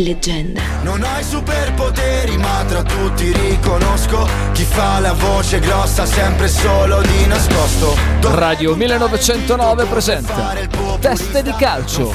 [0.00, 0.62] Leggenda.
[0.84, 7.00] Non ho i superpoteri, ma tra tutti riconosco chi fa la voce grossa sempre solo
[7.00, 7.96] di nascosto.
[8.20, 10.54] Radio 1909 presenta
[11.00, 12.12] Teste di calcio.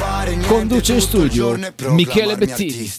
[0.47, 1.57] Conduce in studio
[1.89, 2.89] Michele Bettini.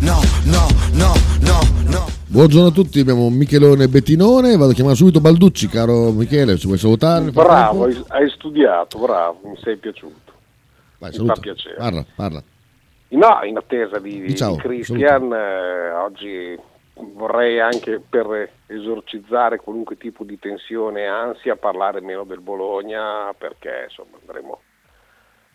[0.00, 2.06] No, no, no, no, no.
[2.26, 4.56] Buongiorno a tutti, abbiamo Michelone Bettinone.
[4.56, 7.30] Vado a chiamare subito Balducci, caro Michele, se vuoi salutare.
[7.30, 10.32] Bravo, hai, hai studiato, bravo, mi sei piaciuto.
[10.96, 11.34] Vai, mi saluta.
[11.34, 11.74] fa piacere.
[11.76, 12.42] Parla, parla.
[13.10, 16.58] No, in attesa di, di Christian, eh, oggi
[16.94, 23.84] vorrei anche per esorcizzare qualunque tipo di tensione e ansia parlare meno del Bologna perché
[23.88, 24.60] insomma andremo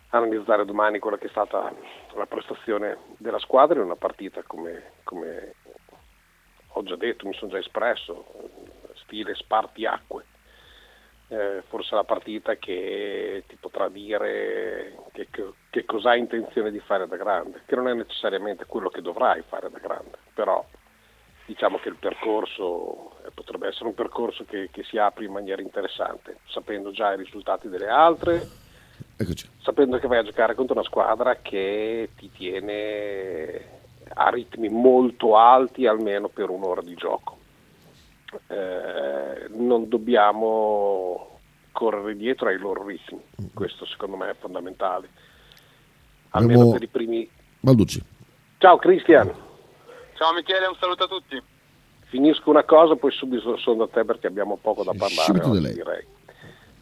[0.09, 1.73] a analizzare domani quella che è stata
[2.15, 5.53] la prestazione della squadra in una partita come, come
[6.69, 8.25] ho già detto, mi sono già espresso,
[8.95, 10.25] stile spartiacque.
[11.35, 16.79] Eh, forse la partita che ti potrà dire che, che, che cosa hai intenzione di
[16.79, 20.65] fare da grande, che non è necessariamente quello che dovrai fare da grande, però
[21.45, 25.61] diciamo che il percorso eh, potrebbe essere un percorso che, che si apre in maniera
[25.61, 28.47] interessante, sapendo già i risultati delle altre,
[29.17, 29.49] Eccoci.
[29.57, 33.81] sapendo che vai a giocare contro una squadra che ti tiene
[34.13, 37.39] a ritmi molto alti almeno per un'ora di gioco.
[38.47, 41.39] Eh, non dobbiamo
[41.71, 43.21] correre dietro ai loro ritmi,
[43.53, 45.09] questo secondo me è fondamentale.
[46.29, 47.29] Almeno Abbiamo- per i primi...
[47.59, 48.03] Balducci.
[48.57, 49.31] Ciao Cristian,
[50.15, 51.41] Ciao Michele, un saluto a tutti.
[52.05, 55.61] finisco una cosa, poi subito sono da te perché abbiamo poco da parlare Subito oggi,
[55.61, 55.73] da lei.
[55.73, 56.05] direi.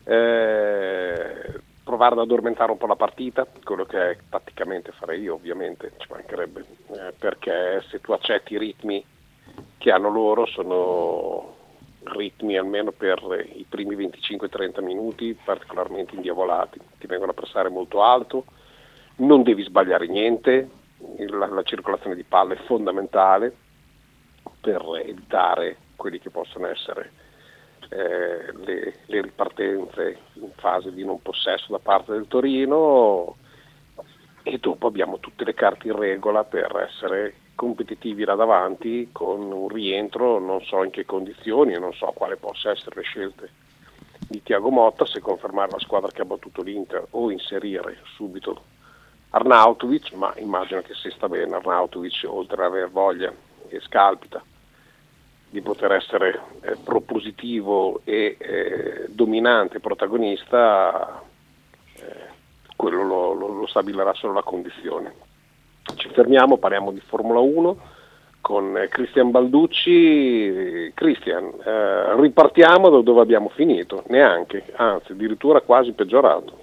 [0.06, 6.08] Eh, provare ad addormentare un po' la partita, quello che tatticamente farei io ovviamente, ci
[6.10, 9.04] mancherebbe, eh, perché se tu accetti i ritmi
[9.78, 11.52] che hanno loro sono
[12.04, 13.20] ritmi almeno per
[13.54, 18.46] i primi 25-30 minuti particolarmente indiavolati, ti vengono a pressare molto alto,
[19.18, 20.70] non devi sbagliare niente,
[21.30, 23.56] la, la circolazione di palla è fondamentale
[24.60, 27.12] per evitare quelli che possono essere
[27.90, 33.36] eh, le, le ripartenze in fase di non possesso da parte del Torino
[34.44, 39.68] e dopo abbiamo tutte le carte in regola per essere competitivi là davanti con un
[39.68, 43.50] rientro, non so in che condizioni, non so quale possa essere le scelte
[44.28, 48.64] di Tiago Motta, se confermare la squadra che ha battuto l'Inter o inserire subito
[49.32, 53.32] Arnautovic, ma immagino che se sta bene Arnautovic, oltre ad aver voglia
[53.68, 54.44] e scalpita
[55.50, 61.22] di poter essere eh, propositivo e eh, dominante protagonista,
[61.96, 62.28] eh,
[62.76, 65.14] quello lo, lo- lo stabilirà solo la condizione.
[65.96, 67.92] Ci fermiamo, parliamo di Formula 1
[68.40, 70.92] con eh, Cristian Balducci.
[70.94, 76.60] Cristian, eh, ripartiamo da dove abbiamo finito, neanche, anzi addirittura quasi peggiorato.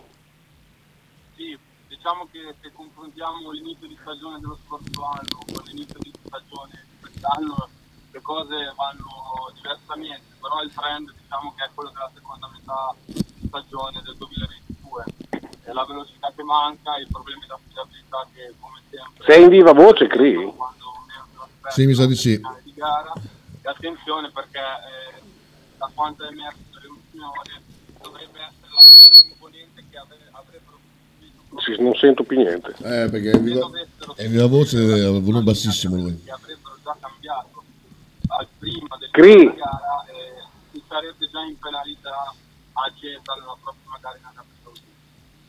[1.36, 1.56] Sì,
[1.88, 6.96] diciamo che se confrontiamo l'inizio di stagione dello scorso anno con l'inizio di stagione di
[7.00, 7.68] quest'anno,
[8.12, 12.94] le cose vanno diversamente, però il trend diciamo che è quello della seconda metà
[13.46, 15.04] stagione del 2020 2.
[15.72, 19.24] La velocità che manca, i problemi di affidabilità che come sempre...
[19.24, 20.52] Sei in viva voce, Cri?
[21.68, 22.40] Sì, mi sa di sì.
[22.64, 23.12] Di gara,
[23.62, 25.22] e attenzione perché eh,
[25.78, 27.62] da quanto è emerso le ultime ore
[28.02, 30.78] dovrebbe essere la stessa componente che ave- avrebbero
[31.58, 32.70] sì, non sento più niente.
[32.78, 33.68] Eh, perché è viva,
[34.14, 35.96] è viva voce, è un volume bassissimo.
[35.96, 37.62] Che avrebbero già cambiato
[38.28, 39.54] al prima del Cri.
[39.54, 42.34] gara e si sarebbe già in penalità
[42.72, 44.59] a Geta nella prossima gara in Agapito.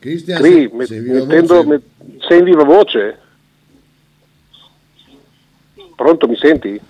[0.01, 1.67] Cristian, Cri, met- sei viva mettendo- voce?
[1.67, 3.19] met- sei in viva voce?
[5.95, 6.81] Pronto, mi senti?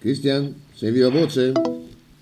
[0.00, 1.52] Cristian, sei viva voce?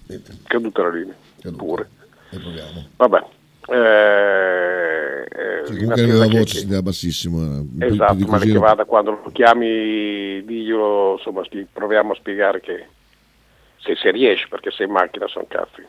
[0.07, 1.15] Niente, Caduta la linea.
[1.41, 1.65] caduto.
[1.65, 1.89] Pure.
[2.31, 2.87] E proviamo.
[2.97, 3.25] Vabbè.
[3.71, 5.25] Eh,
[5.73, 5.95] in comunque
[6.29, 7.67] che- voce, che- si dà bassissimo.
[7.81, 11.43] eh, Esatto, male così- che vada quando lo chiami, diglielo, insomma,
[11.73, 12.87] proviamo a spiegare che
[13.79, 15.85] se, se riesci, perché sei in macchina sono cazzi.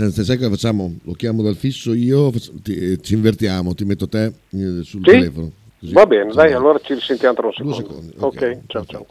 [0.00, 0.94] Eh, sai cosa facciamo?
[1.02, 2.30] Lo chiamo dal fisso io,
[2.62, 5.10] ti- eh, ci invertiamo, ti metto te eh, sul Sì?
[5.10, 5.50] telefono.
[5.80, 8.12] così Va bene, dai, allora ci risentiamo tra un Due secondo.
[8.12, 8.14] secondi.
[8.44, 9.06] ok, ciao ciao.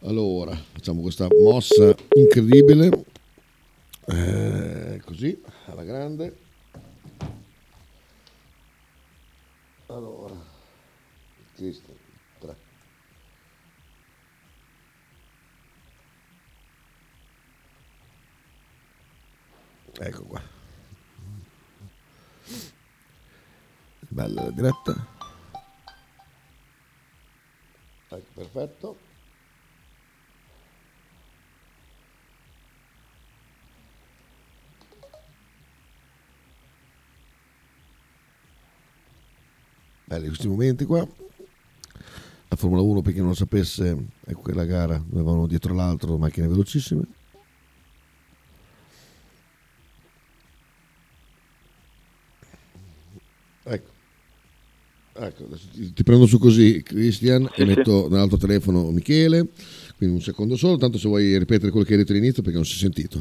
[0.00, 2.90] Allora, facciamo questa mossa incredibile.
[4.06, 6.36] Eh, così, alla grande.
[9.86, 10.34] Allora,
[11.54, 11.96] Cristian,
[19.96, 20.42] Ecco qua.
[24.08, 25.06] Bella la diretta.
[28.08, 29.08] Ecco, perfetto.
[40.18, 41.06] belli questi momenti qua.
[42.50, 46.16] La Formula 1, per chi non lo sapesse, è quella gara dove vanno dietro l'altro
[46.16, 47.02] macchine velocissime.
[53.64, 53.90] Ecco.
[55.20, 55.44] Ecco,
[55.94, 58.08] ti, prendo su così Cristian sì, e metto sì.
[58.08, 59.46] nell'altro telefono Michele,
[59.96, 62.66] quindi un secondo solo, tanto se vuoi ripetere quello che hai detto all'inizio perché non
[62.66, 63.20] si è sentito.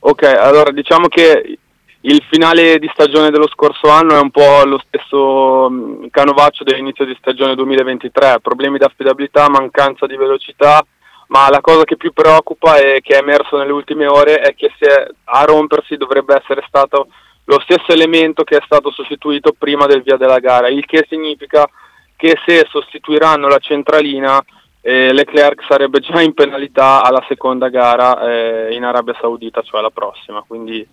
[0.00, 1.58] Ok, allora diciamo che
[2.00, 7.04] il finale di stagione dello scorso anno è un po' lo stesso mm, canovaccio dell'inizio
[7.04, 10.84] di stagione 2023, problemi di affidabilità, mancanza di velocità,
[11.28, 14.72] ma la cosa che più preoccupa e che è emerso nelle ultime ore è che
[14.78, 17.08] se a rompersi dovrebbe essere stato
[17.48, 21.68] lo stesso elemento che è stato sostituito prima del via della gara, il che significa
[22.14, 24.42] che se sostituiranno la centralina
[24.82, 29.90] eh, Leclerc sarebbe già in penalità alla seconda gara eh, in Arabia Saudita, cioè la
[29.90, 30.86] prossima, quindi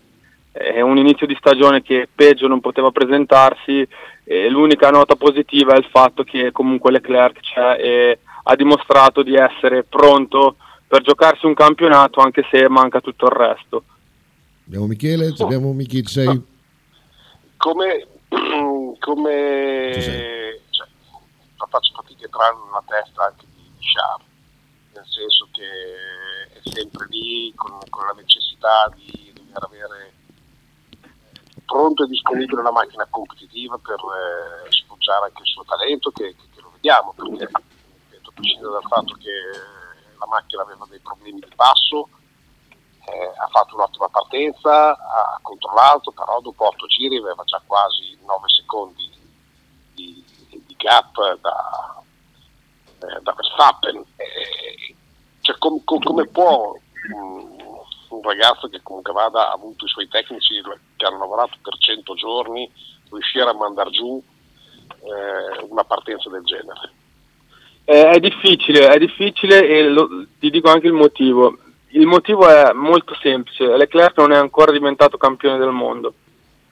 [0.54, 3.86] eh, è un inizio di stagione che peggio non poteva presentarsi
[4.24, 9.36] e l'unica nota positiva è il fatto che comunque Leclerc c'è e ha dimostrato di
[9.36, 10.56] essere pronto
[10.88, 13.84] per giocarsi un campionato anche se manca tutto il resto.
[14.66, 15.44] Abbiamo Michele, oh.
[15.44, 16.26] abbiamo Michi, sei...
[16.26, 16.44] No.
[17.58, 18.08] Come,
[19.00, 20.88] come cioè,
[21.70, 24.28] faccio fatica a entrare nella testa anche di, di Charles,
[24.94, 25.70] nel senso che
[26.54, 30.14] è sempre lì con, con la necessità di dover avere
[31.66, 36.46] pronto e disponibile una macchina competitiva per eh, sfoggiare anche il suo talento che, che,
[36.54, 37.62] che lo vediamo perché a
[38.34, 39.32] prescindere dal fatto che
[40.18, 42.10] la macchina aveva dei problemi di passo
[43.06, 48.50] eh, ha fatto un'ottima partenza, ha controllato, però dopo 8 giri aveva già quasi 9
[48.50, 49.10] secondi
[49.94, 52.04] di, di gap da,
[53.00, 54.04] eh, da Verstappen.
[54.16, 54.96] Eh,
[55.42, 56.76] cioè, com, com, come può
[57.14, 57.56] um,
[58.10, 60.62] un ragazzo che comunque vada, ha avuto i suoi tecnici
[60.96, 62.70] che hanno lavorato per 100 giorni,
[63.12, 64.22] riuscire a mandare giù
[65.02, 66.92] eh, una partenza del genere?
[67.84, 71.56] È difficile, è difficile e lo, ti dico anche il motivo
[71.96, 76.14] il motivo è molto semplice, Leclerc non è ancora diventato campione del mondo.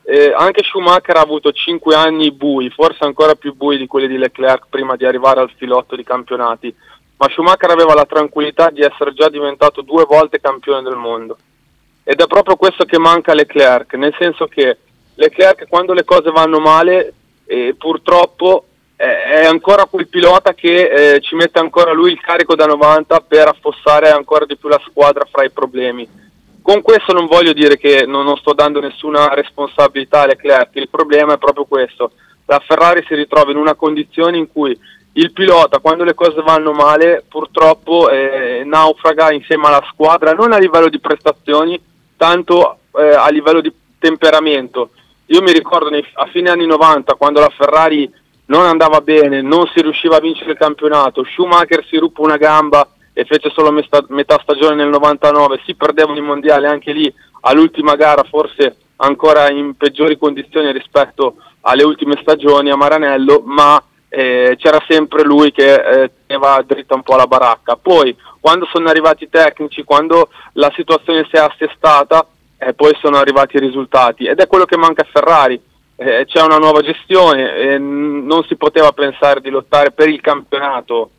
[0.06, 4.18] Eh, anche Schumacher ha avuto 5 anni bui, forse ancora più bui di quelli di
[4.18, 6.76] Leclerc prima di arrivare al filotto di campionati,
[7.16, 11.38] ma Schumacher aveva la tranquillità di essere già diventato due volte campione del mondo.
[12.04, 14.78] Ed è proprio questo che manca a Leclerc, nel senso che
[15.16, 17.14] Leclerc quando le cose vanno male,
[17.46, 22.66] eh, purtroppo è ancora quel pilota che eh, ci mette ancora lui il carico da
[22.66, 26.08] 90 per affossare ancora di più la squadra fra i problemi.
[26.62, 30.90] Con questo non voglio dire che non, non sto dando nessuna responsabilità a Leclerc, il
[30.90, 32.12] problema è proprio questo.
[32.46, 34.78] La Ferrari si ritrova in una condizione in cui
[35.16, 40.58] il pilota quando le cose vanno male purtroppo eh, naufraga insieme alla squadra, non a
[40.58, 41.80] livello di prestazioni,
[42.16, 44.92] tanto eh, a livello di temperamento.
[45.28, 48.10] Io mi ricordo nei, a fine anni 90 quando la Ferrari
[48.46, 52.88] non andava bene, non si riusciva a vincere il campionato, Schumacher si ruppe una gamba
[53.14, 58.24] e fece solo metà, stagione nel 99, si perdevano i mondiali anche lì all'ultima gara
[58.24, 65.24] forse ancora in peggiori condizioni rispetto alle ultime stagioni a Maranello, ma eh, c'era sempre
[65.24, 67.76] lui che eh, teneva dritta un po' la baracca.
[67.76, 73.18] Poi quando sono arrivati i tecnici, quando la situazione si è assestata, eh, poi sono
[73.18, 75.62] arrivati i risultati ed è quello che manca a Ferrari
[75.96, 81.12] eh, c'è una nuova gestione, eh, non si poteva pensare di lottare per il campionato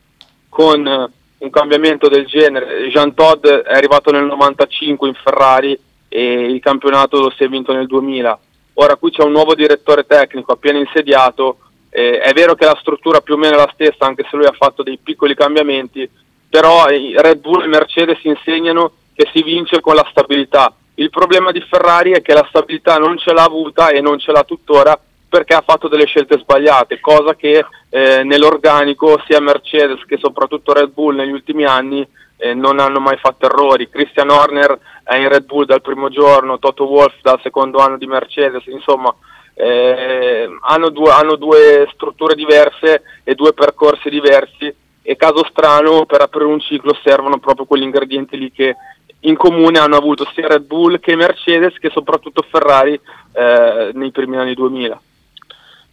[0.49, 2.89] con eh, un cambiamento del genere.
[2.89, 7.73] Jean Todd è arrivato nel 95 in Ferrari e il campionato lo si è vinto
[7.73, 8.39] nel 2000.
[8.75, 11.59] Ora qui c'è un nuovo direttore tecnico appena insediato,
[11.91, 14.47] eh, è vero che la struttura più o meno è la stessa anche se lui
[14.47, 16.09] ha fatto dei piccoli cambiamenti,
[16.49, 21.61] però Red Bull e Mercedes insegnano che si vince con la stabilità il problema di
[21.61, 24.99] Ferrari è che la stabilità non ce l'ha avuta e non ce l'ha tuttora
[25.29, 30.93] perché ha fatto delle scelte sbagliate, cosa che eh, nell'organico sia Mercedes che soprattutto Red
[30.93, 33.89] Bull negli ultimi anni eh, non hanno mai fatto errori.
[33.89, 38.07] Christian Horner è in Red Bull dal primo giorno, Toto Wolff dal secondo anno di
[38.07, 39.13] Mercedes, insomma
[39.55, 44.73] eh, hanno, due, hanno due strutture diverse e due percorsi diversi
[45.07, 48.75] e caso strano per aprire un ciclo servono proprio quegli ingredienti lì che
[49.21, 52.99] in comune hanno avuto sia Red Bull che Mercedes che soprattutto Ferrari
[53.33, 55.01] eh, nei primi anni 2000.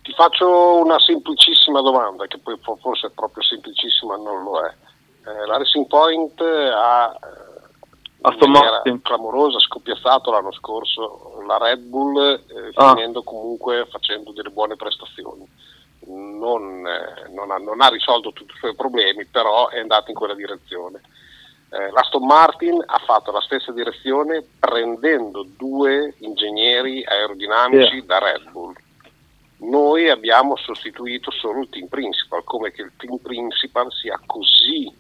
[0.02, 4.74] Ti faccio una semplicissima domanda, che poi forse è proprio semplicissima, non lo è.
[5.30, 7.16] Eh, la Racing Point ha
[8.24, 12.94] eh, in maniera clamorosa scoppiazzato l'anno scorso la Red Bull, eh, ah.
[12.94, 15.46] finendo comunque facendo delle buone prestazioni.
[16.12, 20.18] Non, eh, non, ha, non ha risolto tutti i suoi problemi, però è andato in
[20.18, 21.02] quella direzione
[21.74, 28.04] eh, l'Aston Martin ha fatto la stessa direzione prendendo due ingegneri aerodinamici yeah.
[28.04, 28.76] da Red Bull.
[29.60, 34.94] noi abbiamo sostituito solo il team principal, come che il team principal sia così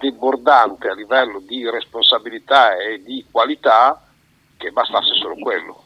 [0.00, 4.08] debordante a livello di responsabilità e di qualità
[4.56, 5.84] che bastasse solo quello.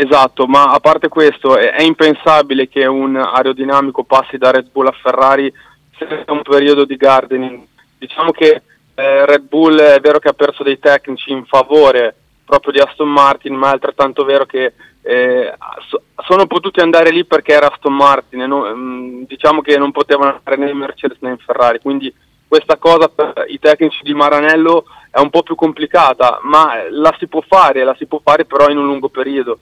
[0.00, 4.86] Esatto, ma a parte questo è, è impensabile che un aerodinamico passi da Red Bull
[4.86, 5.52] a Ferrari
[5.98, 7.66] senza un periodo di gardening.
[7.98, 8.62] Diciamo che
[8.94, 12.14] eh, Red Bull è vero che ha perso dei tecnici in favore
[12.44, 15.52] proprio di Aston Martin, ma è altrettanto vero che eh,
[15.88, 19.90] so, sono potuti andare lì perché era Aston Martin, e no, mm, diciamo che non
[19.90, 22.14] potevano andare né in Mercedes né in Ferrari, quindi
[22.46, 27.26] questa cosa per i tecnici di Maranello è un po' più complicata, ma la si
[27.26, 29.58] può fare, la si può fare però in un lungo periodo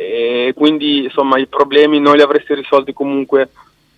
[0.00, 3.48] e quindi insomma i problemi non li avresti risolti comunque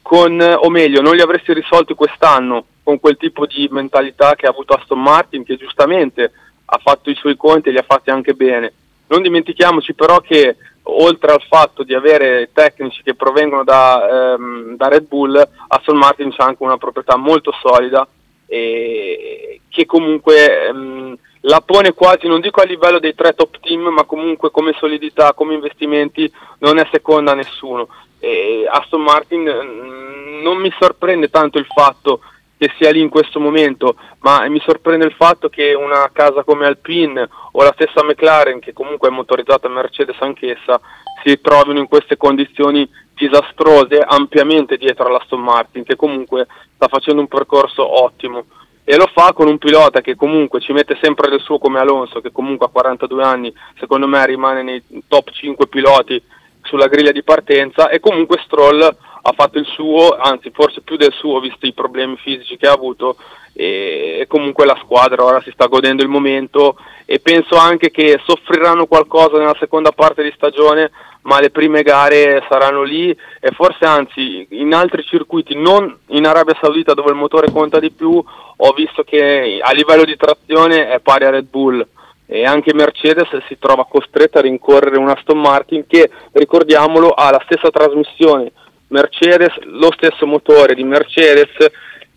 [0.01, 4.49] con, o meglio, non li avresti risolti quest'anno con quel tipo di mentalità che ha
[4.49, 6.33] avuto Aston Martin, che giustamente
[6.65, 8.73] ha fatto i suoi conti e li ha fatti anche bene.
[9.09, 14.89] Non dimentichiamoci però che oltre al fatto di avere tecnici che provengono da, ehm, da
[14.89, 18.09] Red Bull, Aston Martin c'è anche una proprietà molto solida
[18.47, 23.89] e che comunque ehm, la pone quasi, non dico a livello dei tre top team,
[23.89, 27.89] ma comunque come solidità, come investimenti non è seconda a nessuno.
[28.19, 32.21] E Aston Martin mm, non mi sorprende tanto il fatto
[32.59, 36.67] che sia lì in questo momento, ma mi sorprende il fatto che una casa come
[36.67, 40.79] Alpine o la stessa McLaren, che comunque è motorizzata Mercedes anch'essa,
[41.25, 47.29] si trovino in queste condizioni disastrose ampiamente dietro all'Aston Martin, che comunque sta facendo un
[47.29, 48.45] percorso ottimo
[48.85, 52.21] e lo fa con un pilota che comunque ci mette sempre del suo come Alonso,
[52.21, 56.21] che comunque a 42 anni secondo me rimane nei top 5 piloti
[56.63, 61.13] sulla griglia di partenza e comunque Stroll ha fatto il suo, anzi forse più del
[61.13, 63.17] suo visto i problemi fisici che ha avuto
[63.53, 68.87] e comunque la squadra ora si sta godendo il momento e penso anche che soffriranno
[68.87, 70.91] qualcosa nella seconda parte di stagione
[71.23, 76.57] ma le prime gare saranno lì e forse anzi in altri circuiti, non in Arabia
[76.61, 78.23] Saudita dove il motore conta di più,
[78.57, 81.87] ho visto che a livello di trazione è pari a Red Bull
[82.25, 87.43] e anche Mercedes si trova costretta a rincorrere un Aston Martin che, ricordiamolo, ha la
[87.45, 88.53] stessa trasmissione
[88.91, 91.51] Mercedes, lo stesso motore di Mercedes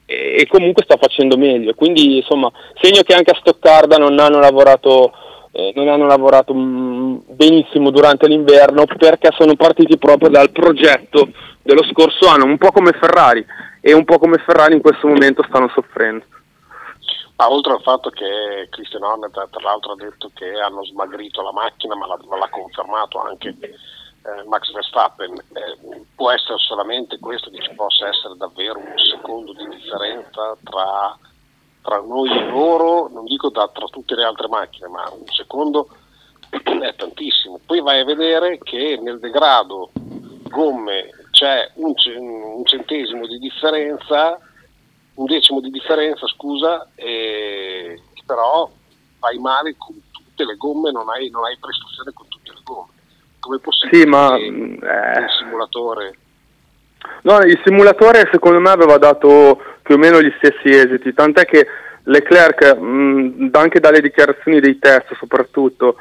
[0.05, 1.73] e comunque sta facendo meglio.
[1.73, 2.51] Quindi insomma,
[2.81, 5.13] segno che anche a Stoccarda non hanno lavorato
[5.55, 11.29] eh, non hanno lavorato mm, benissimo durante l'inverno perché sono partiti proprio dal progetto
[11.61, 13.45] dello scorso anno, un po' come Ferrari
[13.79, 16.25] e un po' come Ferrari in questo momento stanno soffrendo.
[17.35, 21.51] Ma oltre al fatto che Christian Hornet tra l'altro ha detto che hanno smagrito la
[21.51, 23.55] macchina, ma l'ha, l'ha confermato anche
[24.25, 29.53] eh, Max Verstappen, eh, può essere solamente questo che ci possa essere davvero un secondo
[29.53, 31.17] di differenza tra
[31.83, 35.89] tra noi e loro, non dico da, tra tutte le altre macchine, ma un secondo
[36.49, 37.59] è tantissimo.
[37.63, 39.91] Poi vai a vedere che nel degrado
[40.49, 44.39] gomme c'è un, un centesimo di differenza,
[45.15, 48.69] un decimo di differenza, scusa, e, però
[49.19, 52.91] vai male con tutte le gomme, non hai, non hai prestazione con tutte le gomme.
[53.43, 55.19] Come possibile sì, ma, eh...
[55.19, 56.15] il simulatore
[57.23, 61.67] No, il simulatore secondo me aveva dato più o meno gli stessi esiti, tant'è che
[62.03, 65.95] Leclerc, mh, anche dalle dichiarazioni dei test soprattutto,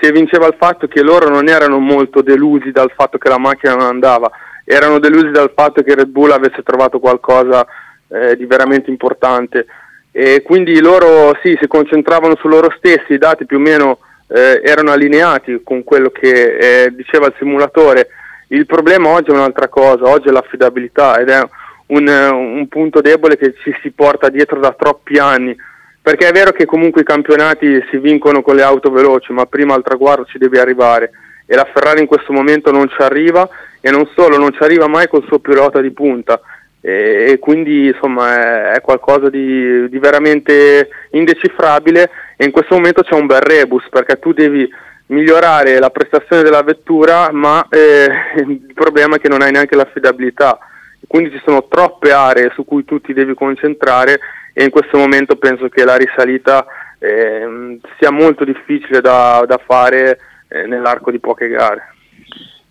[0.00, 3.74] si evinceva il fatto che loro non erano molto delusi dal fatto che la macchina
[3.74, 4.30] non andava,
[4.64, 7.66] erano delusi dal fatto che Red Bull avesse trovato qualcosa
[8.08, 9.66] eh, di veramente importante.
[10.10, 14.60] E quindi loro sì, si concentravano su loro stessi, i dati più o meno eh,
[14.64, 18.08] erano allineati con quello che eh, diceva il simulatore.
[18.48, 21.40] Il problema oggi è un'altra cosa, oggi è l'affidabilità ed è
[21.88, 25.56] un, un, punto debole che ci si porta dietro da troppi anni,
[26.00, 29.74] perché è vero che comunque i campionati si vincono con le auto veloci, ma prima
[29.74, 31.10] al traguardo ci devi arrivare.
[31.48, 33.48] E la Ferrari in questo momento non ci arriva
[33.80, 36.40] e non solo, non ci arriva mai col suo pilota di punta.
[36.80, 43.02] E, e quindi insomma è, è qualcosa di, di veramente indecifrabile e in questo momento
[43.02, 44.68] c'è un bel rebus perché tu devi
[45.06, 50.58] migliorare la prestazione della vettura, ma eh, il problema è che non hai neanche l'affidabilità.
[51.06, 54.18] Quindi ci sono troppe aree su cui tu ti devi concentrare
[54.52, 56.66] e in questo momento penso che la risalita
[56.98, 61.94] eh, sia molto difficile da, da fare eh, nell'arco di poche gare.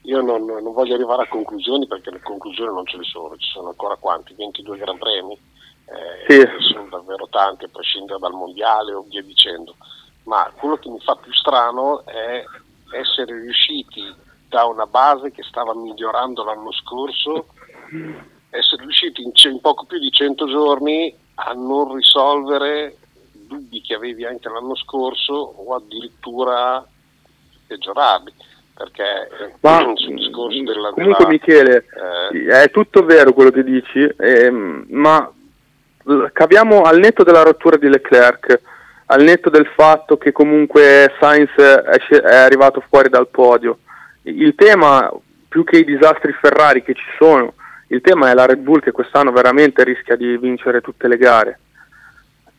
[0.01, 3.49] Io non, non, voglio arrivare a conclusioni perché le conclusioni non ce ne sono, ci
[3.49, 4.35] sono ancora quanti?
[4.37, 5.37] 22 Gran Premi?
[5.85, 6.47] Eh, sì.
[6.73, 9.75] Sono davvero tanti a prescindere dal mondiale o via dicendo
[10.25, 12.43] ma quello che mi fa più strano è
[12.91, 14.01] essere riusciti
[14.47, 17.47] da una base che stava migliorando l'anno scorso,
[18.49, 22.97] essere riusciti in, in poco più di 100 giorni a non risolvere
[23.31, 26.83] dubbi che avevi anche l'anno scorso o addirittura
[27.67, 28.33] peggiorarli.
[28.73, 30.91] perché Ma, sul discorso della...
[30.91, 31.85] Comunque Michele,
[32.31, 35.31] eh, è tutto vero quello che dici, ehm, ma
[36.31, 38.59] caviamo al netto della rottura di Leclerc,
[39.07, 43.79] al netto del fatto che comunque Sainz è, arrivato fuori dal podio.
[44.23, 45.11] Il tema,
[45.47, 47.53] più che i disastri Ferrari che ci sono,
[47.87, 51.59] il tema è la Red Bull che quest'anno veramente rischia di vincere tutte le gare.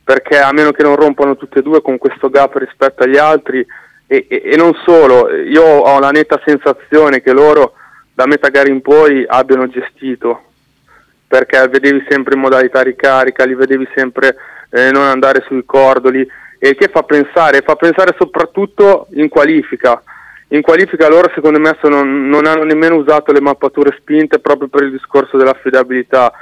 [0.04, 3.66] Perché a meno che non rompano tutte e due con questo gap rispetto agli altri,
[4.06, 7.72] e, e- e non solo, io ho la netta sensazione che loro
[8.14, 10.42] da metà gara in poi abbiano gestito
[11.26, 14.37] perché vedevi sempre in modalità ricarica, li vedevi sempre
[14.71, 16.26] eh, non andare sui cordoli
[16.59, 20.02] e che fa pensare, fa pensare soprattutto in qualifica.
[20.49, 24.85] In qualifica loro secondo me sono- non hanno nemmeno usato le mappature spinte proprio per
[24.85, 26.33] il discorso dell'affidabilità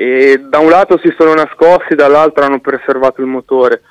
[0.00, 3.82] e da un lato si sono nascosti, dall'altro hanno preservato il motore.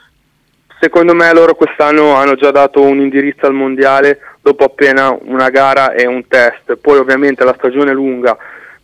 [0.79, 5.91] Secondo me loro quest'anno hanno già dato un indirizzo al mondiale dopo appena una gara
[5.91, 6.77] e un test.
[6.77, 8.37] Poi ovviamente la stagione è lunga,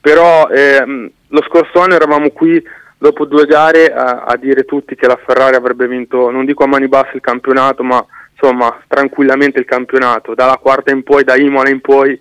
[0.03, 2.61] però ehm, lo scorso anno eravamo qui
[2.97, 6.67] dopo due gare a, a dire tutti che la Ferrari avrebbe vinto, non dico a
[6.67, 10.35] mani basse il campionato, ma insomma tranquillamente il campionato.
[10.35, 12.19] Dalla quarta in poi, da Imola in poi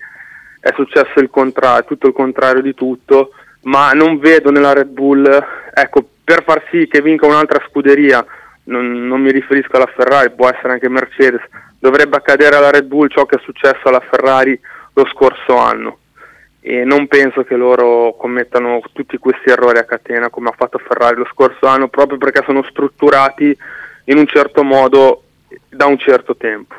[0.60, 5.26] è successo il contrario, tutto il contrario di tutto, ma non vedo nella Red Bull,
[5.74, 8.24] ecco, per far sì che vinca un'altra scuderia,
[8.66, 11.42] non, non mi riferisco alla Ferrari, può essere anche Mercedes,
[11.80, 14.56] dovrebbe accadere alla Red Bull ciò che è successo alla Ferrari
[14.92, 15.96] lo scorso anno
[16.64, 21.16] e non penso che loro commettano tutti questi errori a catena come ha fatto Ferrari
[21.16, 23.56] lo scorso anno proprio perché sono strutturati
[24.04, 25.24] in un certo modo
[25.68, 26.76] da un certo tempo.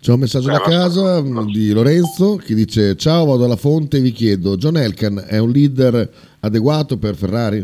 [0.00, 4.00] C'è un messaggio da casa mh, di Lorenzo che dice ciao vado alla fonte e
[4.00, 6.08] vi chiedo John Elkan è un leader
[6.40, 7.62] adeguato per Ferrari?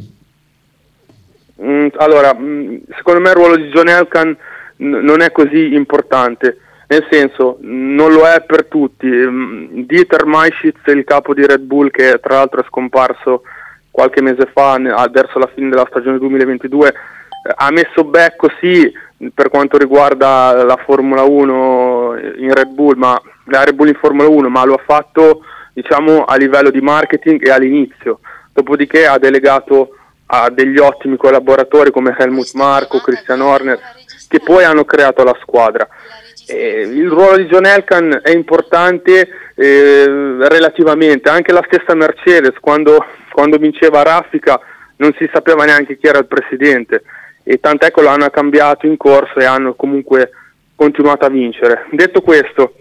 [1.62, 4.36] Mm, allora, mm, secondo me il ruolo di John Elkan
[4.76, 6.58] non è così importante,
[6.92, 9.06] nel senso non lo è per tutti.
[9.06, 13.42] Mm, Dieter Maischitz, il capo di Red Bull, che tra l'altro è scomparso
[13.90, 14.78] qualche mese fa,
[15.10, 16.94] verso la fine della stagione 2022, eh,
[17.56, 18.92] ha messo becco sì
[19.32, 24.28] per quanto riguarda la Formula 1 in Red Bull, ma la Red Bull in Formula
[24.28, 28.20] 1, ma lo ha fatto diciamo a livello di marketing e all'inizio.
[28.52, 33.78] Dopodiché ha delegato a degli ottimi collaboratori come Helmut Marko, Christian Horner,
[34.28, 35.86] che poi hanno creato la squadra.
[36.52, 43.04] Eh, il ruolo di John Elkan è importante eh, relativamente, anche la stessa Mercedes quando,
[43.32, 44.60] quando vinceva Raffica
[44.96, 47.04] non si sapeva neanche chi era il presidente.
[47.42, 50.30] E tant'è che lo hanno cambiato in corso e hanno comunque
[50.76, 51.86] continuato a vincere.
[51.90, 52.74] Detto questo,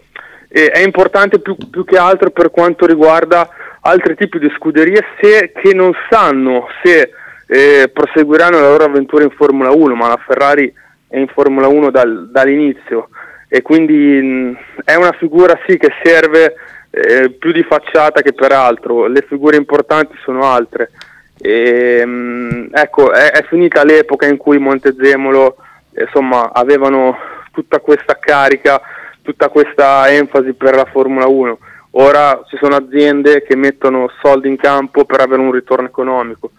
[0.49, 3.49] eh, è importante più, più che altro per quanto riguarda
[3.81, 7.09] altri tipi di scuderie se, che non sanno se
[7.47, 10.71] eh, proseguiranno la loro avventura in Formula 1, ma la Ferrari
[11.07, 13.09] è in Formula 1 dal- dall'inizio
[13.53, 16.55] e quindi mh, è una figura sì che serve
[16.89, 20.89] eh, più di facciata che per altro, le figure importanti sono altre.
[21.37, 25.57] E, mh, ecco, è, è finita l'epoca in cui Montezemolo
[25.91, 27.17] eh, insomma, avevano
[27.51, 28.79] tutta questa carica,
[29.21, 31.57] tutta questa enfasi per la Formula 1.
[31.95, 36.51] Ora ci sono aziende che mettono soldi in campo per avere un ritorno economico.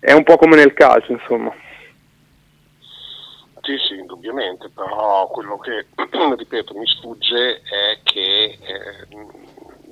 [0.00, 1.52] È un po' come nel calcio, insomma.
[3.70, 5.86] Sì, sì, indubbiamente, però quello che,
[6.36, 9.06] ripeto, mi sfugge è che eh,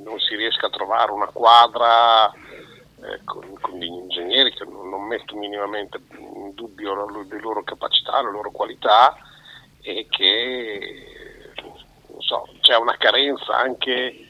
[0.02, 5.04] non si riesca a trovare una quadra eh, con, con degli ingegneri che non, non
[5.06, 9.16] metto minimamente in dubbio la- le loro capacità, le loro qualità
[9.80, 11.52] e che
[12.08, 14.28] non so, c'è una carenza anche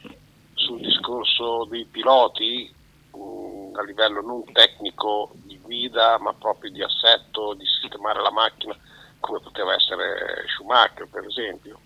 [0.52, 2.70] sul discorso dei piloti
[3.14, 8.76] mh, a livello non tecnico di guida ma proprio di assetto, di sistemare la macchina
[9.20, 11.78] come poteva essere Schumacher per esempio.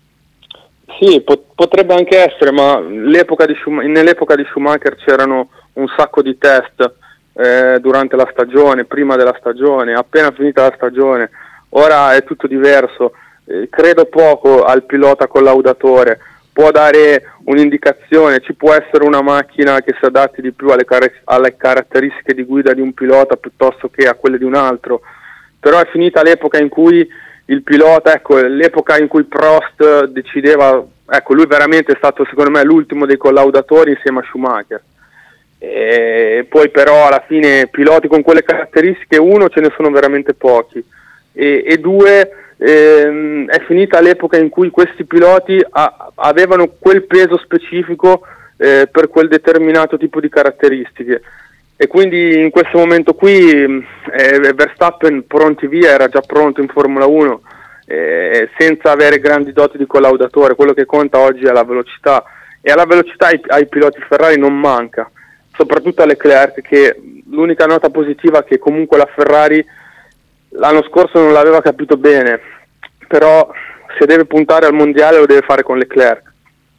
[0.99, 6.93] Sì, pot- potrebbe anche essere, ma di nell'epoca di Schumacher c'erano un sacco di test
[7.33, 11.29] eh, durante la stagione, prima della stagione, appena finita la stagione.
[11.69, 13.13] Ora è tutto diverso.
[13.45, 16.19] Eh, credo poco al pilota collaudatore.
[16.53, 21.21] Può dare un'indicazione, ci può essere una macchina che si adatti di più alle, car-
[21.23, 25.01] alle caratteristiche di guida di un pilota piuttosto che a quelle di un altro.
[25.59, 27.07] Però è finita l'epoca in cui
[27.45, 32.63] il pilota, ecco, l'epoca in cui Prost decideva, ecco, lui veramente è stato secondo me
[32.63, 34.81] l'ultimo dei collaudatori insieme a Schumacher.
[35.57, 40.83] E poi però alla fine piloti con quelle caratteristiche, uno ce ne sono veramente pochi
[41.31, 47.37] e, e due ehm, è finita l'epoca in cui questi piloti a- avevano quel peso
[47.37, 48.21] specifico
[48.57, 51.21] eh, per quel determinato tipo di caratteristiche
[51.75, 56.67] e quindi in questo momento qui mh, eh, Verstappen pronti via era già pronto in
[56.67, 57.41] Formula 1
[57.85, 60.55] eh, senza avere grandi doti di collaudatore.
[60.55, 62.23] Quello che conta oggi è la velocità.
[62.61, 65.09] E alla velocità ai, ai piloti Ferrari non manca,
[65.55, 66.95] soprattutto a Leclerc che
[67.29, 69.65] l'unica nota positiva è che comunque la Ferrari
[70.51, 72.39] l'anno scorso non l'aveva capito bene,
[73.07, 73.51] però
[73.99, 76.31] se deve puntare al mondiale lo deve fare con Leclerc.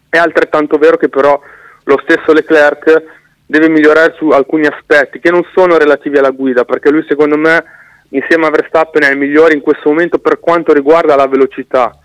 [0.08, 1.38] È altrettanto vero che però
[1.84, 3.02] lo stesso Leclerc
[3.46, 7.64] deve migliorare su alcuni aspetti che non sono relativi alla guida, perché lui secondo me
[8.10, 11.96] insieme a Verstappen è il migliore in questo momento per quanto riguarda la velocità.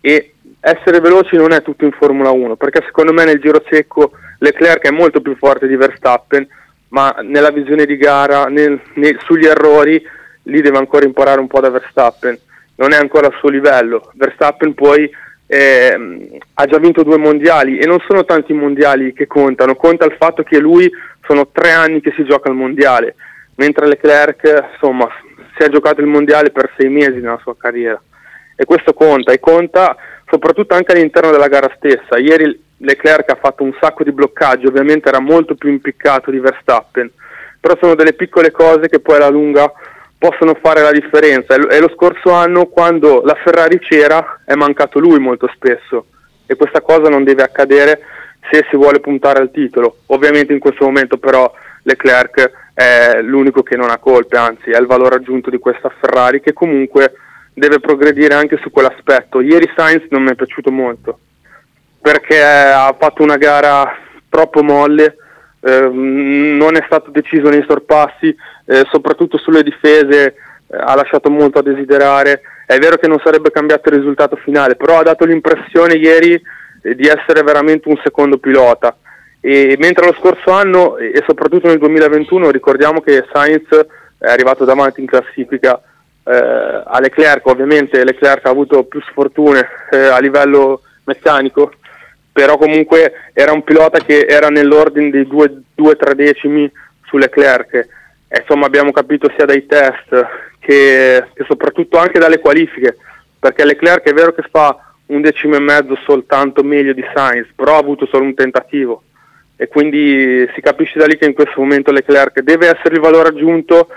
[0.00, 4.12] E essere veloci non è tutto in Formula 1, perché secondo me nel giro secco
[4.38, 6.46] Leclerc è molto più forte di Verstappen,
[6.88, 10.02] ma nella visione di gara, nel, nel, sugli errori,
[10.44, 12.38] lì deve ancora imparare un po' da Verstappen.
[12.76, 14.10] Non è ancora al suo livello.
[14.14, 15.10] Verstappen poi
[15.54, 20.16] eh, ha già vinto due mondiali e non sono tanti mondiali che contano, conta il
[20.18, 20.90] fatto che lui
[21.26, 23.16] sono tre anni che si gioca il mondiale,
[23.56, 25.06] mentre Leclerc insomma
[25.54, 28.00] si è giocato il mondiale per sei mesi nella sua carriera
[28.56, 29.94] e questo conta e conta
[30.26, 32.16] soprattutto anche all'interno della gara stessa.
[32.16, 37.10] Ieri Leclerc ha fatto un sacco di bloccaggi, ovviamente era molto più impiccato di Verstappen,
[37.60, 39.70] però sono delle piccole cose che poi alla lunga
[40.22, 45.18] possono fare la differenza e lo scorso anno quando la Ferrari c'era è mancato lui
[45.18, 46.06] molto spesso
[46.46, 47.98] e questa cosa non deve accadere
[48.48, 49.96] se si vuole puntare al titolo.
[50.06, 54.86] Ovviamente in questo momento però Leclerc è l'unico che non ha colpe, anzi è il
[54.86, 57.14] valore aggiunto di questa Ferrari che comunque
[57.52, 59.40] deve progredire anche su quell'aspetto.
[59.40, 61.18] Ieri Sainz non mi è piaciuto molto
[62.00, 63.92] perché ha fatto una gara
[64.28, 65.16] troppo molle,
[65.60, 68.32] eh, non è stato deciso nei sorpassi,
[68.64, 70.34] eh, soprattutto sulle difese
[70.66, 72.42] eh, ha lasciato molto a desiderare.
[72.66, 76.40] È vero che non sarebbe cambiato il risultato finale, però ha dato l'impressione ieri
[76.82, 78.96] eh, di essere veramente un secondo pilota.
[79.40, 83.66] E mentre lo scorso anno e soprattutto nel 2021 ricordiamo che Sainz
[84.18, 85.82] è arrivato davanti in classifica
[86.24, 91.72] eh, a Leclerc, ovviamente Leclerc ha avuto più sfortune eh, a livello meccanico,
[92.30, 96.70] però comunque era un pilota che era nell'ordine dei 2-3 decimi
[97.04, 97.88] su Leclerc.
[98.32, 100.08] E, insomma abbiamo capito sia dai test
[100.58, 102.96] che, che, soprattutto anche dalle qualifiche,
[103.38, 107.74] perché Leclerc è vero che fa un decimo e mezzo soltanto meglio di Sainz, però
[107.74, 109.02] ha avuto solo un tentativo.
[109.56, 113.28] E quindi si capisce da lì che in questo momento Leclerc deve essere il valore
[113.28, 113.88] aggiunto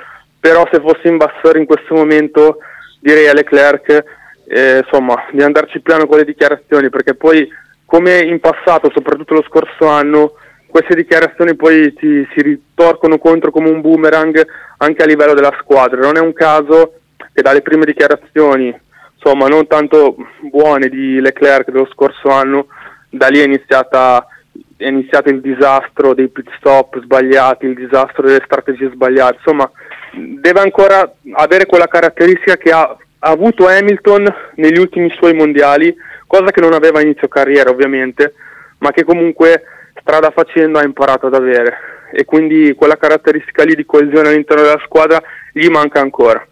[0.45, 2.60] però se fossi in Bassore in questo momento
[3.00, 4.04] direi a Leclerc
[4.48, 7.50] eh, insomma, di andarci piano con le dichiarazioni perché poi
[7.84, 10.34] come in passato, soprattutto lo scorso anno,
[10.75, 14.45] queste dichiarazioni poi ti, si ritorcono contro come un boomerang
[14.79, 16.01] anche a livello della squadra.
[16.01, 16.95] Non è un caso
[17.31, 18.77] che dalle prime dichiarazioni,
[19.13, 22.67] insomma, non tanto buone di Leclerc dello scorso anno,
[23.09, 24.27] da lì è iniziata
[24.75, 29.71] è iniziato il disastro dei pit stop sbagliati, il disastro delle strategie sbagliate, insomma
[30.11, 35.95] deve ancora avere quella caratteristica che ha, ha avuto Hamilton negli ultimi suoi mondiali,
[36.27, 38.33] cosa che non aveva inizio carriera ovviamente,
[38.79, 39.63] ma che comunque
[40.05, 44.81] strada facendo ha imparato ad avere e quindi quella caratteristica lì di coesione all'interno della
[44.85, 45.19] squadra
[45.51, 46.45] gli manca ancora.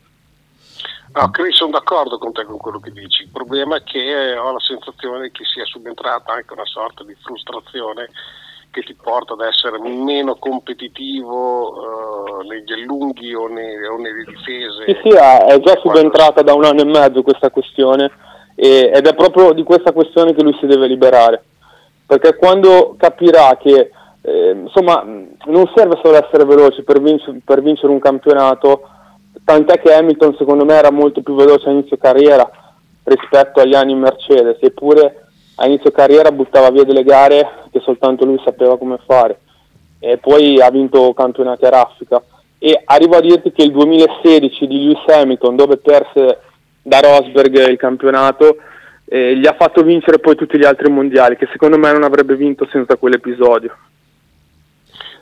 [1.13, 3.21] No, Chris, sono d'accordo con te con quello che dici.
[3.21, 8.09] Il problema è che ho la sensazione che sia subentrata anche una sorta di frustrazione
[8.71, 14.85] che ti porta ad essere meno competitivo uh, negli allunghi o, nei, o, nelle difese.
[14.87, 18.09] Sì, sì, è già subentrata da un anno e mezzo questa questione
[18.55, 21.43] e, ed è proprio di questa questione che lui si deve liberare.
[22.05, 27.91] Perché quando capirà che eh, insomma non serve solo essere veloci per, vinc- per vincere
[27.91, 28.81] un campionato,
[29.43, 32.49] tant'è che Hamilton secondo me era molto più veloce a inizio carriera
[33.03, 38.41] rispetto agli anni Mercedes, eppure a inizio carriera buttava via delle gare che soltanto lui
[38.43, 39.39] sapeva come fare
[39.99, 42.21] e poi ha vinto campionati a raffica.
[42.57, 46.39] E arrivo a dirti che il 2016 di Lewis Hamilton dove perse
[46.81, 48.57] da Rosberg il campionato
[49.05, 52.35] eh, gli ha fatto vincere poi tutti gli altri mondiali che secondo me non avrebbe
[52.35, 53.75] vinto senza quell'episodio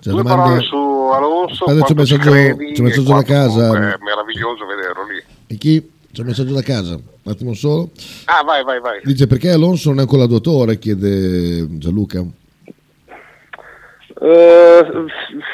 [0.01, 0.43] cioè, Due domanda...
[0.43, 1.65] parole su Alonso.
[1.65, 3.67] Adesso c'è un messaggio, c'è un messaggio da casa.
[3.67, 5.21] È meraviglioso vederlo lì.
[5.45, 5.91] E chi?
[6.11, 7.91] C'è un messaggio da casa, un attimo solo.
[8.25, 9.01] Ah, vai, vai, vai.
[9.03, 12.19] Dice perché Alonso non è un collaboratore, chiede Gianluca.
[12.19, 12.33] Uh,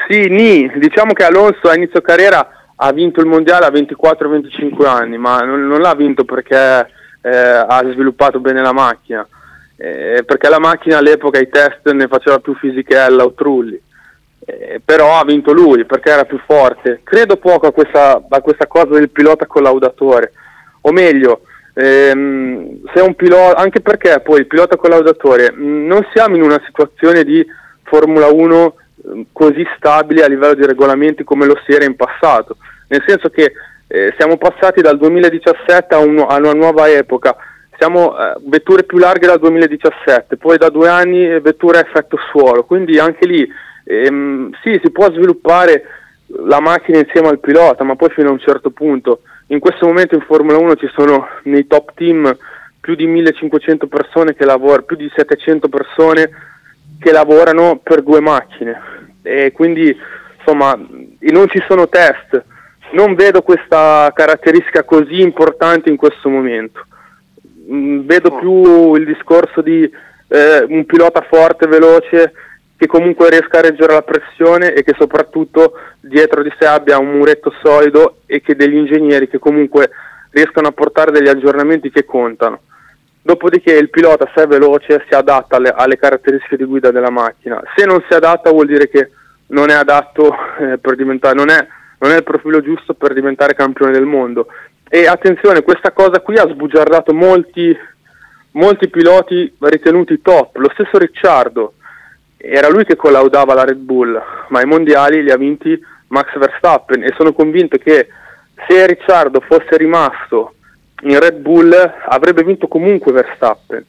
[0.07, 0.71] sì, ni.
[0.79, 5.67] diciamo che Alonso a inizio carriera ha vinto il mondiale a 24-25 anni, ma non,
[5.67, 6.89] non, l'ha vinto perché
[7.31, 9.27] eh, ha sviluppato bene la macchina,
[9.75, 13.81] eh, perché la macchina all'epoca i test ne faceva più fisichella o trulli
[14.49, 17.01] eh, però ha vinto lui perché era più forte.
[17.03, 20.31] Credo poco a questa, a questa cosa del pilota collaudatore,
[20.81, 21.41] o meglio,
[21.73, 26.61] ehm, se un pilota, anche perché poi il pilota collaudatore mm, non siamo in una
[26.65, 27.45] situazione di
[27.83, 28.75] Formula 1
[29.09, 32.55] mm, così stabile a livello di regolamenti come lo si era in passato,
[32.87, 33.51] nel senso che
[33.87, 37.35] eh, siamo passati dal 2017 a, un, a una nuova epoca,
[37.77, 42.63] siamo eh, vetture più larghe dal 2017, poi da due anni vetture a effetto suolo,
[42.63, 43.47] quindi anche lì
[43.83, 45.83] ehm, sì, si può sviluppare
[46.45, 49.21] la macchina insieme al pilota, ma poi fino a un certo punto.
[49.47, 52.37] In questo momento in Formula 1 ci sono nei top team
[52.81, 56.29] più di 1500 persone che lavorano, più di 700 persone
[56.99, 58.81] che lavorano per due macchine
[59.21, 59.95] e quindi
[60.37, 62.43] insomma non ci sono test.
[62.91, 66.85] Non vedo questa caratteristica così importante in questo momento.
[67.71, 72.33] Mm, vedo più il discorso di eh, un pilota forte, veloce,
[72.77, 77.17] che comunque riesca a reggere la pressione e che soprattutto dietro di sé abbia un
[77.17, 79.89] muretto solido e che degli ingegneri che comunque
[80.29, 82.61] riescano a portare degli aggiornamenti che contano.
[83.21, 87.61] Dopodiché il pilota, se è veloce, si adatta alle, alle caratteristiche di guida della macchina.
[87.75, 89.09] Se non si adatta vuol dire che
[89.47, 91.67] non è adatto eh, per diventare, non è,
[91.99, 94.47] non è il profilo giusto per diventare campione del mondo.
[94.89, 97.75] E attenzione, questa cosa qui ha sbugiardato molti,
[98.51, 100.57] molti piloti ritenuti top.
[100.57, 101.73] Lo stesso Ricciardo,
[102.37, 105.77] era lui che collaudava la Red Bull, ma i mondiali li ha vinti
[106.09, 108.07] Max Verstappen e sono convinto che
[108.67, 110.53] se Ricciardo fosse rimasto
[111.01, 111.73] in Red Bull
[112.05, 113.83] avrebbe vinto comunque Verstappen,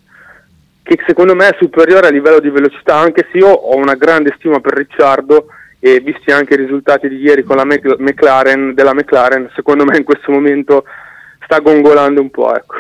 [0.83, 4.35] che secondo me è superiore a livello di velocità, anche se io ho una grande
[4.37, 5.47] stima per Ricciardo
[5.81, 10.05] e visti anche i risultati di ieri con la McLaren, della McLaren, secondo me in
[10.05, 10.85] questo momento
[11.45, 12.55] sta gongolando un po'.
[12.55, 12.75] Ecco.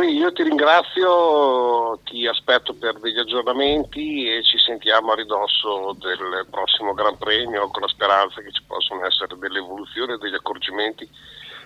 [0.00, 6.94] Io ti ringrazio, ti aspetto per degli aggiornamenti e ci sentiamo a ridosso del prossimo
[6.94, 11.06] Gran Premio con la speranza che ci possano essere delle evoluzioni e degli accorgimenti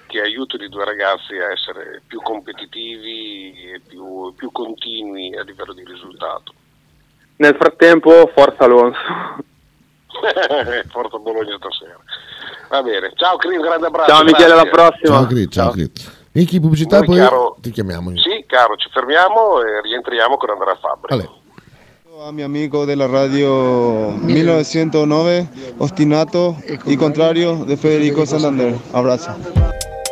[0.07, 5.73] che aiutino i due ragazzi a essere più competitivi e più, più continui a livello
[5.73, 6.53] di risultato.
[7.37, 8.99] Nel frattempo, forza Alonso.
[10.91, 11.99] forza Bologna stasera.
[12.69, 14.13] Va bene, ciao Cris, grande abbraccio.
[14.13, 15.15] Ciao Michele, alla prossima.
[15.17, 15.89] Ciao Cris, ciao, ciao.
[16.33, 18.11] Minchi pubblicità, Noi, poi chiaro- ti chiamiamo.
[18.17, 21.13] Sì, caro, ci fermiamo e rientriamo con Andrea Fabri.
[21.15, 21.29] Ale.
[22.27, 25.49] A mi amigo de la radio 1909,
[25.79, 28.75] Ostinato y Contrario de Federico Santander.
[28.93, 29.35] Abrazo.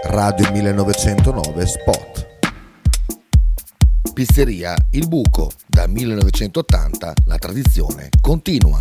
[0.04, 2.26] Radio 1909 Spot.
[4.12, 5.50] Pizzeria Il Buco.
[5.66, 8.80] Da 1980 la tradizione continua.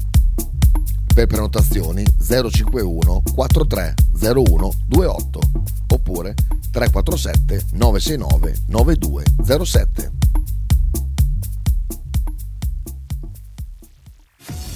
[1.13, 5.39] Per prenotazioni 051 4301 28
[5.93, 6.33] oppure
[6.71, 10.11] 347 969 9207.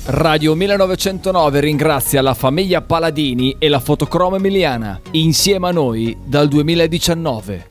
[0.08, 7.70] Radio 1909 ringrazia la famiglia Paladini e la fotocromo emiliana, insieme a noi dal 2019.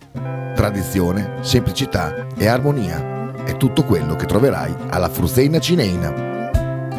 [0.56, 6.33] Tradizione, semplicità e armonia è tutto quello che troverai alla Fruzeina Cineina.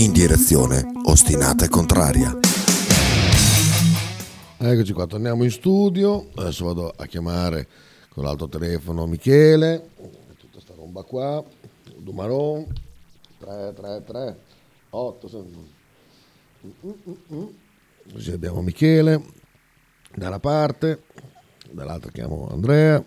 [0.00, 2.34] In direzione ostinata e contraria.
[4.56, 6.30] Eccoci qua, torniamo in studio.
[6.36, 7.68] Adesso vado a chiamare
[8.08, 9.90] con l'altro telefono Michele.
[10.38, 11.44] Tutta sta roba qua.
[11.98, 12.66] Dumaron
[13.40, 14.38] 333
[14.88, 15.46] 8
[18.10, 19.22] Così abbiamo Michele
[20.14, 21.02] da una parte,
[21.72, 23.04] dall'altra chiamo Andrea.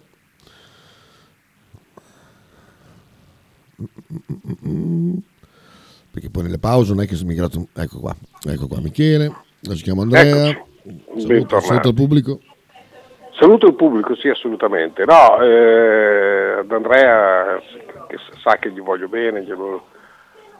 [6.14, 7.70] Perché poi nelle pause non è che sono migrato.
[7.74, 8.16] Ecco qua,
[8.48, 9.34] ecco qua Michele.
[9.66, 10.46] Adesso chiamo Andrea.
[10.46, 11.60] Saluto, Bentornato.
[11.62, 12.40] saluto il pubblico.
[13.40, 15.06] Saluto il pubblico, sì, assolutamente.
[15.06, 17.60] No, eh, ad Andrea,
[18.08, 19.88] che sa che gli voglio bene, glielo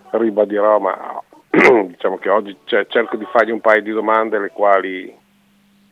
[0.10, 5.16] ribadirò, ma diciamo che oggi cioè, cerco di fargli un paio di domande le quali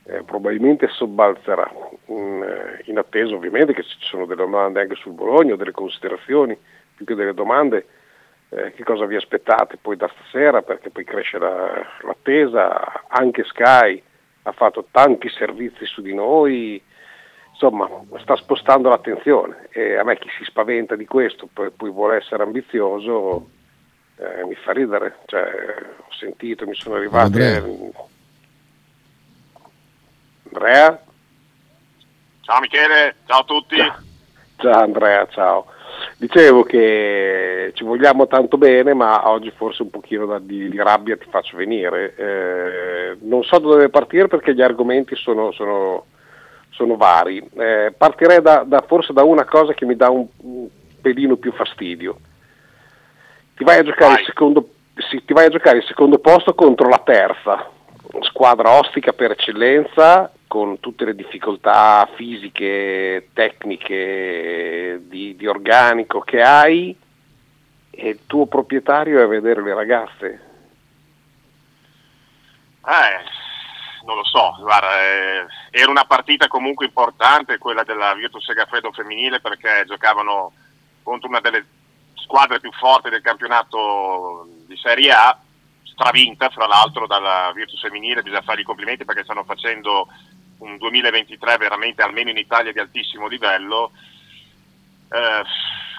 [0.06, 1.72] eh, probabilmente sobbalzerà,
[2.08, 6.58] in, eh, in attesa ovviamente che ci sono delle domande anche sul Bologna, delle considerazioni,
[6.96, 7.86] più che delle domande,
[8.54, 14.02] eh, che cosa vi aspettate poi da stasera, perché poi cresce la- l'attesa, anche Sky
[14.44, 16.82] ha fatto tanti servizi su di noi,
[17.52, 17.88] insomma
[18.20, 22.44] sta spostando l'attenzione e a me chi si spaventa di questo poi, poi vuole essere
[22.44, 23.50] ambizioso
[24.18, 25.44] eh, mi fa ridere, cioè,
[25.98, 27.42] ho sentito, mi sono arrivati...
[27.42, 27.64] Andrea.
[30.54, 31.04] Andrea?
[32.42, 33.78] Ciao Michele, ciao a tutti.
[34.58, 35.66] Ciao Andrea, ciao.
[36.18, 41.26] Dicevo che ci vogliamo tanto bene, ma oggi forse un pochino di, di rabbia ti
[41.30, 42.14] faccio venire.
[42.16, 46.06] Eh, non so da dove partire perché gli argomenti sono, sono-
[46.70, 47.44] sono vari.
[47.58, 50.68] Eh, partirei da, da- forse da una cosa che mi dà un, un
[51.02, 52.18] pelino più fastidio.
[53.56, 54.70] Ti vai, a giocare il secondo,
[55.10, 57.70] sì, ti vai a giocare il secondo posto contro la terza,
[58.22, 66.94] squadra ostica per eccellenza, con tutte le difficoltà fisiche, tecniche, di, di organico che hai,
[67.90, 70.28] e il tuo proprietario è a vedere le ragazze.
[72.86, 78.92] Eh, non lo so, guarda, eh, era una partita comunque importante quella della Virtus Segafredo
[78.92, 80.52] femminile perché giocavano
[81.02, 81.66] contro una delle
[82.16, 85.40] squadre più forti del campionato di Serie A,
[85.84, 90.08] stravinta fra l'altro dalla Virtus femminile, bisogna fare i complimenti perché stanno facendo
[90.62, 93.92] un 2023 veramente almeno in Italia di altissimo livello.
[95.10, 95.44] Eh,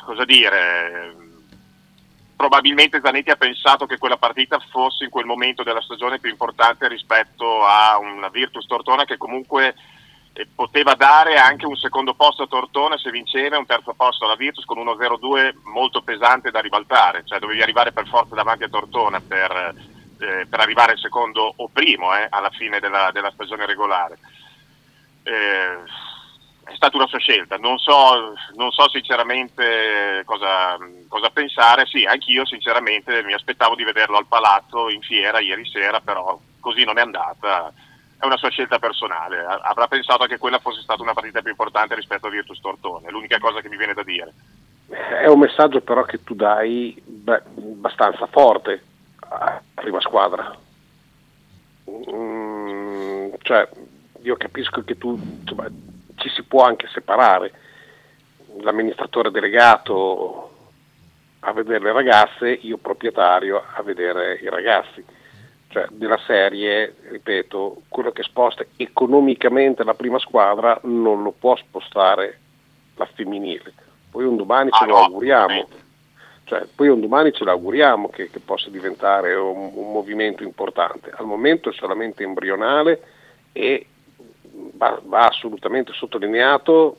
[0.04, 1.30] cosa dire?
[2.42, 6.88] probabilmente Zanetti ha pensato che quella partita fosse in quel momento della stagione più importante
[6.88, 9.76] rispetto a una Virtus Tortona che comunque
[10.32, 14.34] eh, poteva dare anche un secondo posto a Tortona se vinceva un terzo posto alla
[14.34, 18.68] Virtus con uno 0-2 molto pesante da ribaltare, cioè dovevi arrivare per forza davanti a
[18.68, 19.76] Tortona per,
[20.18, 24.18] eh, per arrivare secondo o primo eh, alla fine della, della stagione regolare.
[25.22, 26.10] Eh,
[26.64, 32.46] è stata una sua scelta, non so, non so sinceramente cosa, cosa pensare, sì, anch'io
[32.46, 37.02] sinceramente mi aspettavo di vederlo al palazzo in fiera ieri sera, però così non è
[37.02, 37.72] andata,
[38.18, 41.50] è una sua scelta personale, A- avrà pensato che quella fosse stata una partita più
[41.50, 44.32] importante rispetto a Virtus Tortone, è l'unica cosa che mi viene da dire.
[44.88, 48.84] È un messaggio però che tu dai beh, abbastanza forte
[49.28, 50.56] alla prima squadra.
[51.90, 53.68] Mm, cioè,
[54.22, 55.66] io capisco che tu insomma,
[56.16, 57.52] ci si può anche separare,
[58.60, 60.50] l'amministratore delegato
[61.40, 65.04] a vedere le ragazze, io proprietario a vedere i ragazzi.
[65.68, 72.38] Cioè, della serie, ripeto, quello che sposta economicamente la prima squadra non lo può spostare
[72.96, 73.72] la femminile.
[74.10, 75.68] Poi un domani ce Ah, lo no, auguriamo.
[76.44, 81.10] Cioè, poi un domani ce l'auguriamo che, che possa diventare un, un movimento importante.
[81.10, 83.00] Al momento è solamente embrionale
[83.52, 83.86] e
[84.72, 86.98] va, va assolutamente sottolineato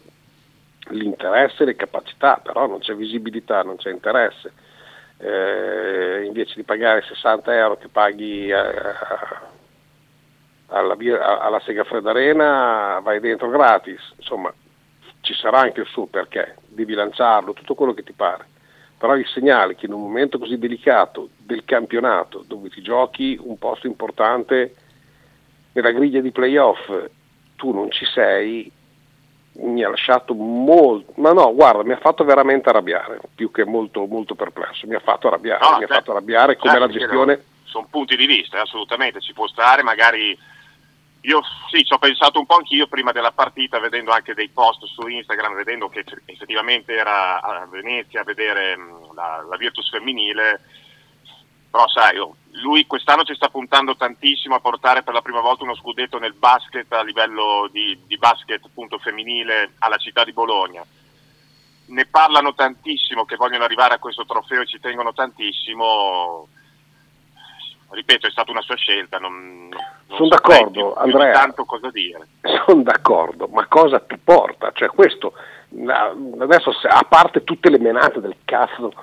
[0.90, 4.52] l'interesse e le capacità, però non c'è visibilità, non c'è interesse.
[5.18, 8.62] Eh, invece di pagare 60 euro che paghi eh,
[10.68, 14.54] alla, via- alla Segafredo Arena vai dentro gratis, insomma
[15.22, 18.46] ci sarà anche il suo perché, devi lanciarlo, tutto quello che ti pare,
[18.98, 23.58] però il segnale che in un momento così delicato del campionato, dove ti giochi un
[23.58, 24.76] posto importante
[25.72, 26.92] nella griglia di playoff,
[27.64, 28.70] tu non ci sei,
[29.54, 34.06] mi ha lasciato molto, ma no, guarda, mi ha fatto veramente arrabbiare, più che molto,
[34.06, 35.94] molto perplesso, mi ha fatto arrabbiare, No, mi ha certo.
[35.94, 37.36] fatto arrabbiare come Certo, la gestione...
[37.38, 40.38] no, Sono punti di vista, eh, assolutamente, ci può stare, magari
[41.22, 41.40] io
[41.72, 45.08] sì, ci ho pensato un po' anch'io prima della partita, vedendo anche dei post su
[45.08, 50.60] Instagram, vedendo che effettivamente era a Venezia a vedere mh, la, la Virtus femminile,
[51.74, 55.64] però sai, oh, lui quest'anno ci sta puntando tantissimo a portare per la prima volta
[55.64, 60.86] uno scudetto nel basket a livello di, di basket appunto femminile alla città di Bologna.
[61.88, 66.48] Ne parlano tantissimo che vogliono arrivare a questo trofeo e ci tengono tantissimo.
[67.90, 69.18] Ripeto, è stata una sua scelta.
[69.18, 71.34] Non, non Sono d'accordo, Andrea.
[71.34, 72.28] tanto cosa dire.
[72.68, 74.72] Sono d'accordo, ma cosa ti porta?
[74.74, 75.34] Cioè questo,
[76.40, 78.94] adesso a parte tutte le menate del cazzo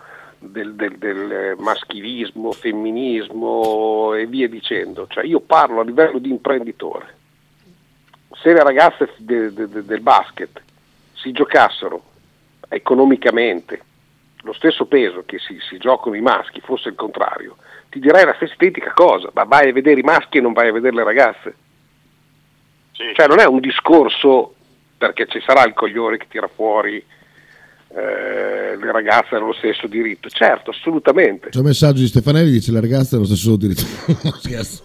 [0.40, 7.18] del, del- del, maschilismo, femminismo e via dicendo, cioè io parlo a livello di imprenditore.
[8.40, 10.62] Se le ragazze de- de- de- del basket
[11.14, 12.02] si giocassero
[12.68, 13.82] economicamente
[14.42, 17.56] lo stesso peso che si, si giocano i maschi, fosse il contrario,
[17.90, 20.68] ti direi la stessa identica cosa, ma vai a vedere i maschi e non vai
[20.68, 21.54] a vedere le ragazze.
[22.92, 24.54] Cioè non è un discorso
[24.96, 27.02] perché ci sarà il coglione che tira fuori
[27.92, 30.28] eh, le ragazze hanno lo stesso diritto.
[30.28, 31.48] Certo, assolutamente.
[31.50, 33.82] C'è un messaggio di Stefanelli dice le ragazze hanno lo stesso diritto.
[34.22, 34.82] No, scherzo.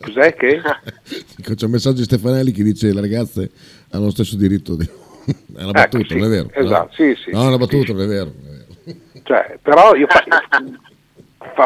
[0.00, 0.60] Cos'è che?
[1.42, 3.50] C'è un messaggio di Stefanelli che dice le ragazze
[3.90, 4.76] hanno lo stesso diritto.
[4.76, 4.88] di-
[5.56, 6.50] È una battuta, Ecco, sì, non è vero?
[6.54, 7.92] esatto, sì, sì, no, è una battuta, sì.
[7.92, 8.32] non è vero.
[9.24, 10.24] Cioè, però io fa-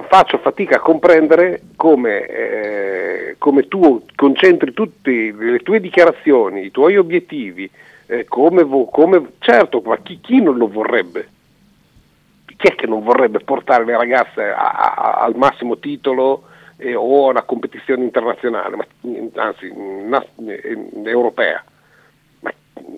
[0.08, 6.96] faccio fatica a comprendere come, eh, come tu concentri tutte le tue dichiarazioni, i tuoi
[6.96, 7.70] obiettivi,
[8.12, 11.28] eh, come, come- certo, ma chi, chi non lo vorrebbe?
[12.44, 16.44] Chi è che non vorrebbe portare le ragazze a- a- al massimo titolo
[16.76, 18.86] eh, o a una competizione internazionale, ma,
[19.36, 21.64] anzi na- eh, europea?
[22.40, 22.52] Ma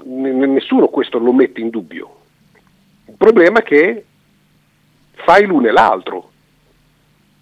[0.05, 2.17] n- nessuno questo lo mette in dubbio.
[3.07, 4.05] Il problema è che
[5.13, 6.31] fai l'uno e l'altro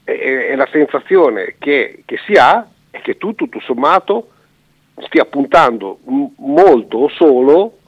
[0.05, 4.32] e, e la sensazione che, che si ha è che tu tutto sommato
[5.07, 7.79] stia puntando m- molto o solo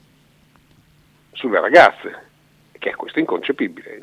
[1.33, 2.31] sulle ragazze,
[2.79, 4.01] che è questo inconcepibile.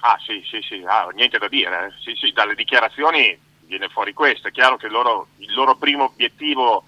[0.00, 1.86] Ah sì, sì, sì, ah, niente da dire.
[1.86, 1.92] eh.
[2.00, 4.48] Sì, sì, dalle dichiarazioni viene fuori questo.
[4.48, 6.84] È chiaro che il loro, il loro primo obiettivo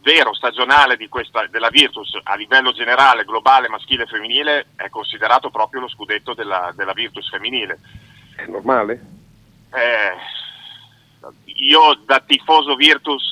[0.00, 5.50] vero, stagionale di questa, della Virtus a livello generale, globale, maschile e femminile è considerato
[5.50, 7.78] proprio lo scudetto della, della Virtus femminile.
[8.36, 9.16] È normale?
[9.74, 10.16] Eh,
[11.44, 13.30] io da tifoso Virtus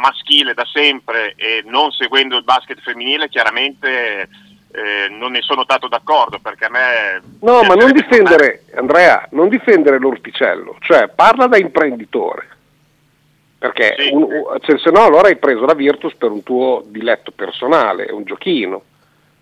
[0.00, 4.28] maschile da sempre e non seguendo il basket femminile chiaramente
[4.72, 9.48] eh, non ne sono stato d'accordo perché a me No, ma non difendere, Andrea, non
[9.48, 12.48] difendere l'orticello, cioè parla da imprenditore.
[13.58, 17.30] Perché un- un- cioè, se no allora hai preso la Virtus per un tuo diletto
[17.30, 18.82] personale, è un giochino.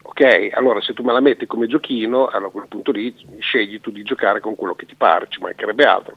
[0.02, 3.80] Ok, allora se tu me la metti come giochino, allora a quel punto lì scegli
[3.80, 6.16] tu di giocare con quello che ti pare, ci mancherebbe altro.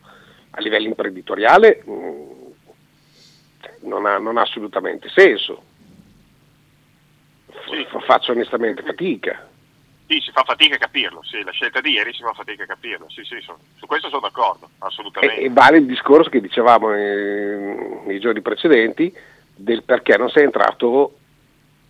[0.52, 2.45] A livello imprenditoriale mh,
[3.86, 5.64] non, ha, non ha assolutamente senso.
[7.48, 9.48] F- faccio onestamente fatica.
[10.08, 12.68] Sì, si fa fatica a capirlo, sì, la scelta di ieri si fa fatica a
[12.68, 15.38] capirlo, sì, sì, sono- su questo sono d'accordo, assolutamente.
[15.38, 19.12] E, e vale il discorso che dicevamo eh, nei giorni precedenti
[19.56, 21.18] del perché non sei entrato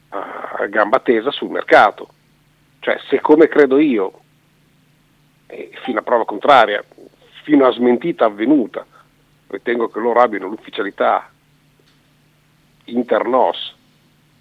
[0.09, 2.07] a gamba tesa sul mercato.
[2.79, 4.21] Cioè, se come credo io,
[5.83, 6.81] fino a prova contraria,
[7.43, 8.85] fino a smentita avvenuta,
[9.47, 11.29] ritengo che loro abbiano l'ufficialità
[12.85, 13.75] internos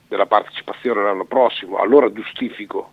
[0.08, 2.92] della partecipazione l'anno prossimo, allora giustifico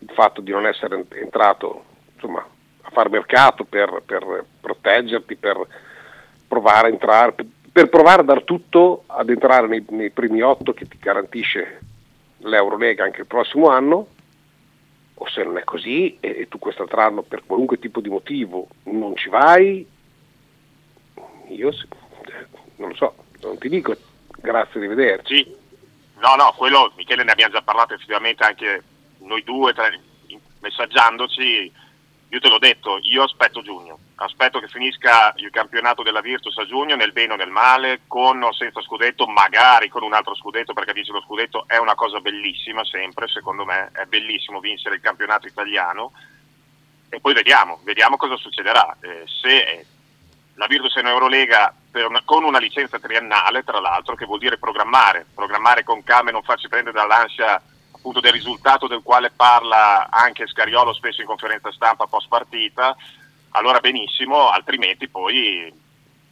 [0.00, 2.44] il fatto di non essere ent- entrato insomma,
[2.82, 5.66] a far mercato per, per proteggerti, per
[6.46, 7.34] provare a entrare,
[7.70, 11.80] per, provare a dar tutto ad entrare nei, nei primi otto che ti garantisce
[12.38, 14.06] l'Eurolega anche il prossimo anno,
[15.14, 19.14] o se non è così e, e tu quest'altro per qualunque tipo di motivo non
[19.16, 19.86] ci vai,
[21.48, 21.70] io
[22.76, 23.96] non lo so, non ti dico
[24.42, 25.34] grazie, arrivederci.
[25.34, 25.56] Sì,
[26.18, 28.82] no, no, quello Michele ne abbiamo già parlato effettivamente anche
[29.20, 29.90] noi due, tra-
[30.60, 31.72] messaggiandoci,
[32.28, 36.66] io te l'ho detto, io aspetto giugno, aspetto che finisca il campionato della Virtus a
[36.66, 40.72] giugno, nel bene o nel male, con o senza scudetto, magari con un altro scudetto,
[40.72, 45.00] perché vincere lo scudetto è una cosa bellissima sempre, secondo me è bellissimo vincere il
[45.00, 46.12] campionato italiano,
[47.10, 48.96] e poi vediamo, vediamo cosa succederà.
[49.00, 49.86] Eh, se
[50.54, 54.58] la Virtus è in Eurolega una- con una licenza triennale, tra l'altro, che vuol dire
[54.58, 57.60] programmare, programmare con calma e non farci prendere dall'ansia
[57.94, 62.96] appunto del risultato del quale parla anche Scariolo spesso in conferenza stampa post partita,
[63.50, 65.72] allora benissimo, altrimenti poi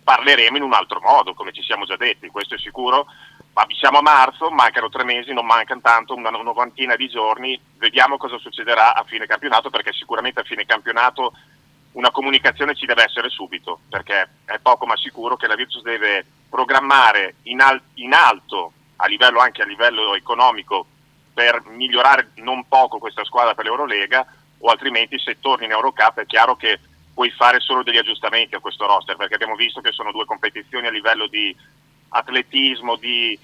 [0.03, 3.07] parleremo in un altro modo, come ci siamo già detti, questo è sicuro.
[3.53, 8.17] Ma siamo a marzo, mancano tre mesi, non mancano tanto, una novantina di giorni, vediamo
[8.17, 11.33] cosa succederà a fine campionato, perché sicuramente a fine campionato
[11.93, 16.25] una comunicazione ci deve essere subito, perché è poco ma sicuro che la Virtus deve
[16.49, 20.87] programmare in, al- in alto, a livello anche a livello economico,
[21.33, 24.27] per migliorare non poco questa squadra per l'Eurolega,
[24.59, 26.79] o altrimenti se torni in Eurocup è chiaro che
[27.15, 30.87] puoi fare solo degli aggiustamenti a questo roster, perché abbiamo visto che sono due competizioni
[30.87, 31.55] a livello di
[32.11, 33.39] atletismo, di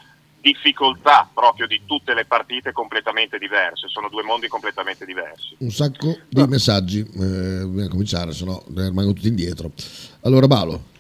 [0.47, 5.57] difficoltà proprio di tutte le partite completamente diverse, sono due mondi completamente diversi.
[5.59, 9.73] Un sacco di messaggi, eh, dobbiamo cominciare, se no rimango tutti indietro.
[10.23, 10.95] Allora Balo,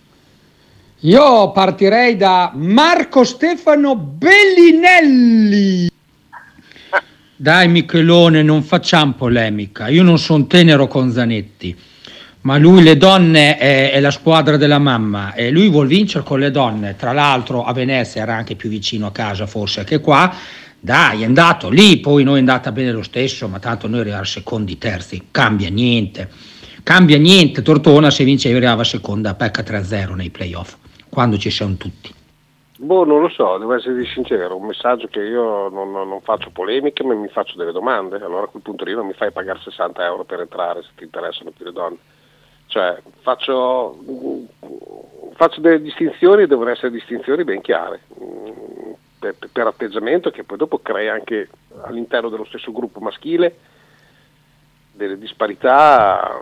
[1.00, 5.88] Io partirei da Marco Stefano Bellinelli.
[7.36, 9.86] Dai Michelone, non facciamo polemica.
[9.88, 11.76] Io non sono tenero con Zanetti,
[12.46, 16.38] ma lui le donne è, è la squadra della mamma e lui vuol vincere con
[16.38, 16.94] le donne.
[16.94, 20.32] Tra l'altro a Venezia era anche più vicino a casa forse che qua.
[20.78, 24.22] Dai, è andato lì, poi noi è andata bene lo stesso, ma tanto noi arriviamo
[24.22, 26.28] secondi, terzi, cambia niente.
[26.84, 30.76] Cambia niente, Tortona se vince arriva seconda, pecca 3-0 nei playoff,
[31.08, 32.14] quando ci sono tutti.
[32.78, 37.02] Boh, non lo so, devo essere sincero, un messaggio che io non- non faccio polemiche,
[37.02, 38.18] ma mi faccio delle domande.
[38.18, 41.02] Allora a quel punto lì non mi fai pagare 60 euro per entrare se ti
[41.02, 41.96] interessano più le donne.
[42.66, 43.98] Cioè, faccio,
[45.34, 48.00] faccio delle distinzioni e devono essere distinzioni ben chiare.
[48.22, 48.64] mm,
[49.18, 51.48] Per, per atteggiamento che poi dopo crea anche
[51.84, 53.56] all'interno dello stesso gruppo maschile
[54.92, 56.40] delle disparità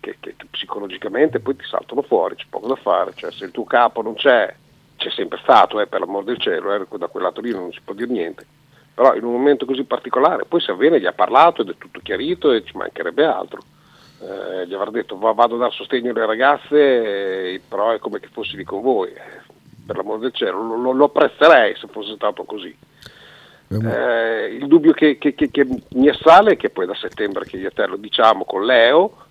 [0.00, 3.12] che, che- che psicologicamente poi ti saltano fuori, c'è poco da fare.
[3.14, 4.54] Cioè, se il tuo capo non c'è,
[4.96, 7.80] c'è sempre stato, eh, per l'amor del cielo, eh, da quel lato lì non si
[7.84, 8.46] può dire niente.
[8.94, 12.00] Però in un momento così particolare, poi se avviene gli ha parlato ed è tutto
[12.02, 13.60] chiarito e ci mancherebbe altro.
[14.20, 18.18] Eh, gli avrà detto "Va- vado a dare sostegno alle ragazze, eh, però è come
[18.20, 19.10] che fossi lì con voi.
[19.12, 19.46] Eh,
[19.86, 22.76] per l'amor del cielo, lo, lo- lo apprezzerei se fosse stato così.
[23.92, 27.58] Eh, il dubbio che, che- che- che mi assale è che poi da settembre che
[27.58, 29.24] io e te lo diciamo con Leo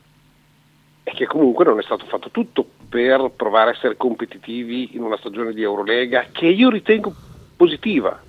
[1.03, 5.17] è che comunque non è stato fatto tutto per provare a essere competitivi in una
[5.17, 7.13] stagione di Eurolega che io ritengo
[7.55, 8.21] positiva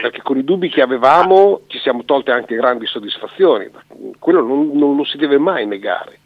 [0.00, 3.70] perché con i dubbi che avevamo ci siamo tolte anche grandi soddisfazioni
[4.18, 6.18] quello non, non lo si deve mai negare.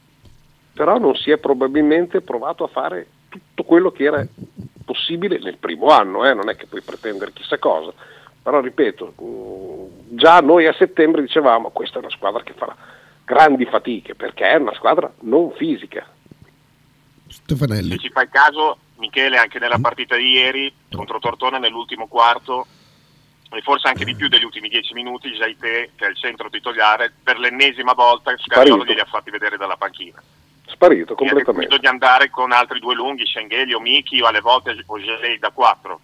[0.74, 4.26] Però non si è probabilmente provato a fare tutto quello che era
[4.84, 7.92] possibile nel primo anno eh, non è che puoi pretendere chissà cosa.
[8.42, 12.76] Però ripeto mh, già noi a settembre dicevamo questa è una squadra che farà
[13.24, 16.06] grandi fatiche perché è una squadra non fisica.
[17.28, 17.92] Stefanelli.
[17.92, 22.66] Se ci fai caso, Michele, anche nella partita di ieri contro Tortona nell'ultimo quarto,
[23.51, 27.12] e forse anche di più degli ultimi dieci minuti, Jaite, che è il centro titolare,
[27.22, 28.84] per l'ennesima volta Scariolo Sparito.
[28.84, 30.20] glieli ha fatti vedere dalla panchina.
[30.66, 34.26] sparito E ha completamente deciso di andare con altri due lunghi, Schengeli o Miki, o
[34.26, 36.01] alle volte Ogelei da 4.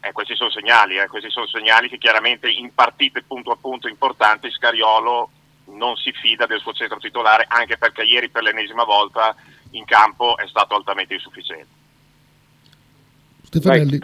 [0.00, 3.88] Eh, questi sono segnali, eh, questi sono segnali che chiaramente in partite punto a punto
[3.88, 5.30] importanti Scariolo
[5.66, 9.34] non si fida del suo centro titolare, anche perché ieri per l'ennesima volta
[9.70, 11.82] in campo è stato altamente insufficiente.
[13.44, 14.00] Stefanelli.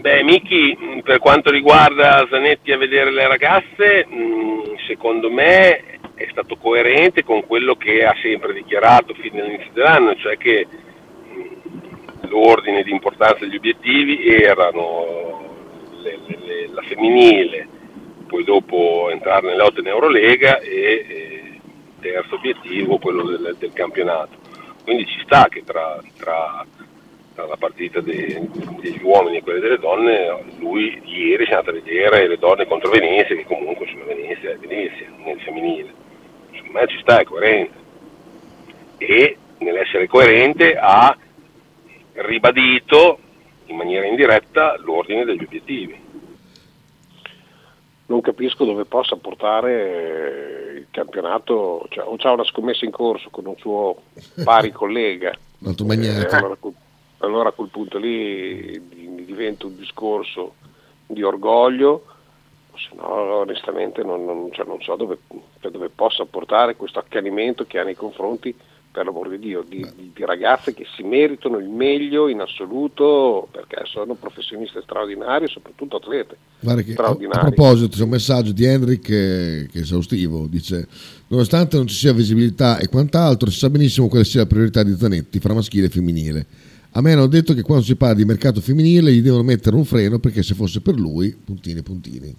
[0.00, 6.26] Beh, Miki, mh, per quanto riguarda Zanetti a vedere le ragazze, mh, secondo me è
[6.30, 12.82] stato coerente con quello che ha sempre dichiarato fin dall'inizio dell'anno, cioè che mh, l'ordine
[12.82, 15.54] di importanza degli obiettivi erano
[16.02, 17.68] le- le- le- la femminile,
[18.26, 21.60] poi dopo entrare nelle lotte in Eurolega e eh,
[22.00, 24.40] terzo obiettivo quello del, del campionato.
[24.82, 26.66] Quindi ci sta che tra- tra
[27.34, 28.48] la partita dei-
[28.80, 32.66] degli uomini e quelle delle donne, lui ieri si è andato a vedere le donne
[32.66, 35.92] contro Venezia, che comunque sono Venezia e Venezia nel femminile.
[36.52, 37.80] Secondo me ci sta, è coerente.
[38.98, 41.16] E nell'essere coerente ha
[42.14, 43.18] ribadito
[43.66, 46.00] in maniera indiretta l'ordine degli obiettivi.
[48.06, 53.30] non capisco dove possa portare eh, il campionato, cioè, o c'ha una scommessa in corso
[53.30, 54.02] con un suo
[54.44, 56.36] pari collega, L'altro eh, Magneto.
[56.36, 56.56] allora,
[57.24, 60.54] allora a quel punto lì di- diventa un discorso
[61.06, 62.04] di orgoglio,
[62.74, 63.06] se no
[63.40, 65.18] onestamente non, non- cioè, non so dove,
[65.60, 68.54] dove possa portare questo accanimento che ha nei confronti,
[68.92, 73.48] per l'amor di Dio, di, di- di ragazze che si meritano il meglio in assoluto
[73.50, 76.36] perché sono professioniste straordinarie, soprattutto atlete
[76.84, 80.46] che, a, a proposito, c'è un messaggio di Henrik che, che è esaustivo.
[80.46, 80.86] Dice:
[81.28, 84.94] Nonostante non ci sia visibilità e quant'altro, si sa benissimo quale sia la priorità di
[84.94, 86.46] Zanetti fra maschile e femminile.
[86.94, 89.84] A me hanno detto che quando si parla di mercato femminile gli devono mettere un
[89.84, 92.34] freno perché se fosse per lui, puntini puntini.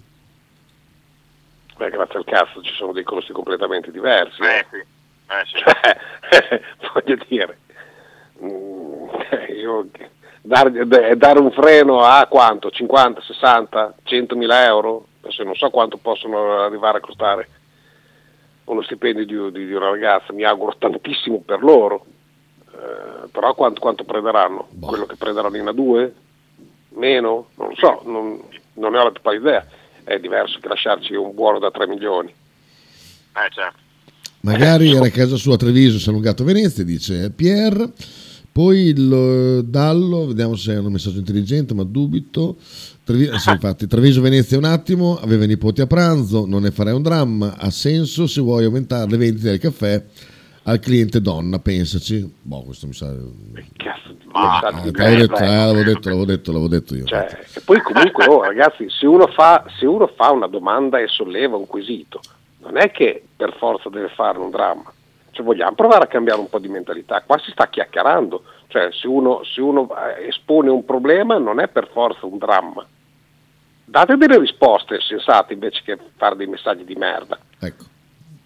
[1.76, 4.40] Beh, grazie al cazzo ci sono dei costi completamente diversi.
[4.42, 6.86] Eh sì, eh sì.
[6.94, 7.58] voglio dire,
[8.44, 9.08] mm,
[9.58, 9.88] io,
[10.40, 12.70] dare, d- dare un freno a quanto?
[12.70, 15.06] 50, 60, 100 mila euro?
[15.22, 17.48] Adesso non so quanto possono arrivare a costare
[18.66, 22.06] uno stipendio di, di- di una ragazza, mi auguro tantissimo per loro,
[22.74, 24.68] Eh, però quanto, quanto prenderanno?
[24.80, 26.10] Quello che prenderanno in A2?
[26.96, 27.48] Meno?
[27.56, 28.40] Non lo so, non,
[28.74, 29.66] non ne ho la più pallida idea,
[30.04, 32.28] è diverso che lasciarci un buono da 3 milioni.
[32.28, 33.82] Eh certo.
[34.40, 37.92] Magari era a casa sua a Treviso, si è allungato a Venezia, dice Pier.
[38.52, 42.56] Poi il eh, Dallo, vediamo se è un messaggio intelligente, ma dubito.
[43.02, 47.02] Trevi- sì, infatti, Treviso-Venezia un attimo, aveva i nipoti a pranzo, non ne farei un
[47.02, 50.04] dramma, ha senso se vuoi aumentare le vendite del caffè
[50.64, 52.32] al cliente donna, pensaci.
[52.42, 53.12] Boh, questo mi sa...
[54.32, 57.04] Ma, Eh, l'avevo detto, eh, l'avevo detto, l'avevo detto, l'avevo detto io.
[57.04, 61.06] Cioè, e poi comunque, oh, ragazzi, se uno, fa, se uno fa una domanda e
[61.06, 62.20] solleva un quesito,
[62.58, 64.92] non è che per forza deve fare un dramma.
[65.30, 67.22] Cioè, vogliamo provare a cambiare un po' di mentalità.
[67.22, 68.42] Qua si sta chiacchierando.
[68.68, 72.84] Cioè, se uno, se uno eh, espone un problema non è per forza un dramma.
[73.84, 77.38] Date delle risposte sensate invece che fare dei messaggi di merda.
[77.60, 77.84] Ecco.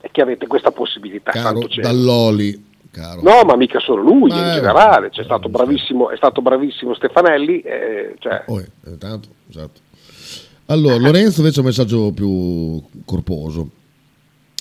[0.00, 1.32] E che avete questa possibilità.
[1.32, 1.66] Caro.
[1.80, 3.20] Dall'Oli, caro.
[3.22, 5.10] No, ma mica solo lui, in Eh, generale.
[5.10, 7.60] C'è stato bravissimo, è stato bravissimo Stefanelli.
[7.60, 9.80] eh, cioè, Oh, eh, tanto, esatto.
[10.66, 13.70] Allora, Lorenzo invece ha un messaggio più corposo.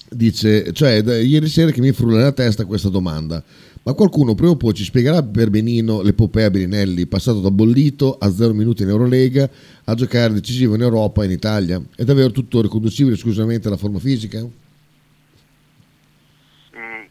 [0.09, 3.43] Dice, cioè, da ieri sera che mi frulla nella testa questa domanda.
[3.83, 8.29] Ma qualcuno prima o poi ci spiegherà per benino l'epopea Belinelli, passato da bollito a
[8.31, 9.49] zero minuti in Eurolega
[9.85, 11.81] a giocare decisivo in Europa e in Italia?
[11.95, 14.45] È davvero tutto riconducibile esclusivamente alla forma fisica?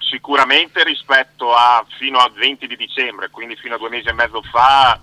[0.09, 4.41] Sicuramente rispetto a fino al 20 di dicembre, quindi fino a due mesi e mezzo
[4.43, 5.01] fa,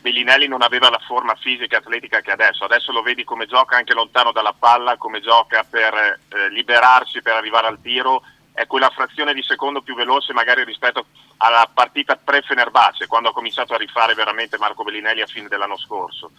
[0.00, 2.64] Bellinelli non aveva la forma fisica e atletica che adesso.
[2.64, 7.34] Adesso lo vedi come gioca anche lontano dalla palla, come gioca per eh, liberarsi, per
[7.34, 8.22] arrivare al tiro.
[8.52, 11.06] È quella frazione di secondo più veloce magari rispetto
[11.38, 16.30] alla partita pre-Fenerbace, quando ha cominciato a rifare veramente Marco Bellinelli a fine dell'anno scorso.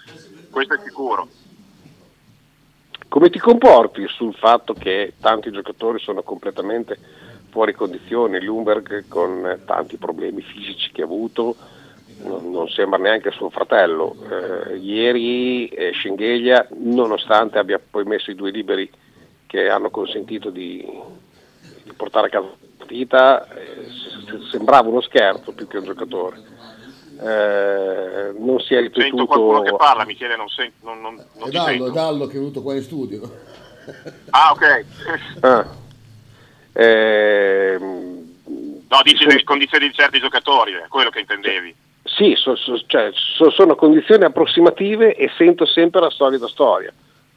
[0.49, 1.28] Questo è sicuro.
[3.09, 8.41] come ti comporti sul fatto che tanti giocatori sono completamente fuori condizione?
[8.41, 11.56] Lumberg con tanti problemi fisici che ha avuto,
[12.24, 14.16] non, non sembra neanche suo fratello.
[14.30, 18.89] Eh, ieri eh, Schengelia, nonostante abbia poi messo i due liberi
[19.45, 20.86] che hanno consentito di,
[21.84, 23.88] di portare a casa la partita, eh,
[24.52, 26.56] sembrava uno scherzo più che un giocatore.
[27.20, 31.48] Eh, non si è Sento qualcuno che ripetuto parla, Michele, non, sen- non, non, non
[31.48, 31.86] È ti Dallo, sento.
[31.88, 33.22] è Dallo che è venuto qua in studio.
[34.32, 34.86] Ah, ok.
[35.39, 35.66] Ah.
[36.78, 38.15] Ehm,
[38.89, 41.75] No, dici le condizioni di certi giocatori, è quello che intendevi.
[42.05, 46.93] Sì, so- so- cioè, so- sono condizioni approssimative e sento sempre la solita storia.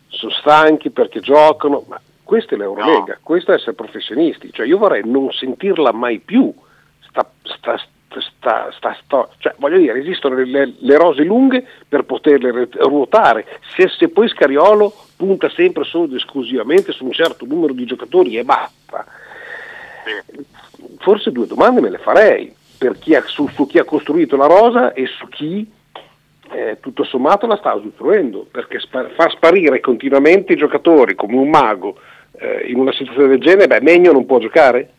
[0.06, 4.52] Sono stanchi perché giocano, ma questa è l'Eurolega, questo è essere professionisti.
[4.52, 6.54] Cioè, io vorrei non sentirla mai più.
[7.08, 7.76] Sta, sta,
[8.20, 13.58] sta, sta sto- cioè, voglio dire, esistono le, le rose lunghe per poterle ru- ruotare.
[13.76, 18.38] Se, se poi Scariolo punta sempre solo ed esclusivamente su un certo numero di giocatori
[18.38, 19.04] e basta,
[20.98, 24.46] forse due domande me le farei per chi ha- su, su chi ha costruito la
[24.46, 25.70] rosa e su chi
[26.52, 31.48] eh, tutto sommato la sta usufruendo, perché spa- far sparire continuamente i giocatori come un
[31.48, 32.00] mago
[32.32, 34.94] eh, in una situazione del genere, beh, Megno non può giocare?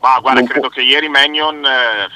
[0.00, 2.08] Ma guarda, Non credo che ieri Magnon eh,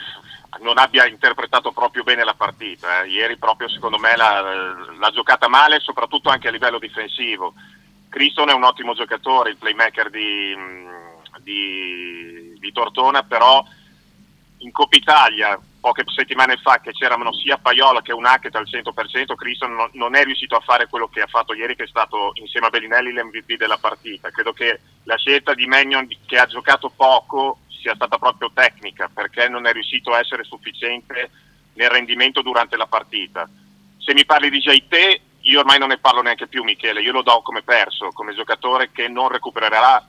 [0.60, 3.02] non abbia interpretato proprio bene la partita.
[3.02, 3.08] eh.
[3.08, 4.40] Ieri proprio secondo me l'ha,
[4.98, 7.54] l'ha giocata male, soprattutto anche a livello difensivo.
[8.08, 13.64] Criston è un ottimo giocatore, il playmaker di, mh, di, di Tortona, però
[14.58, 19.74] in Coppa Italia poche settimane fa che c'erano sia Paiola che Unachet al 100%, Criston
[19.74, 22.66] non, non è riuscito a fare quello che ha fatto ieri che è stato insieme
[22.66, 24.30] a Bellinelli l'MVP della partita.
[24.30, 29.48] Credo che la scelta di Magnon che ha giocato poco sia stata proprio tecnica perché
[29.48, 31.30] non è riuscito a essere sufficiente
[31.74, 33.48] nel rendimento durante la partita.
[33.98, 37.22] Se mi parli di JT, io ormai non ne parlo neanche più Michele, io lo
[37.22, 40.04] do come perso, come giocatore che non recupererà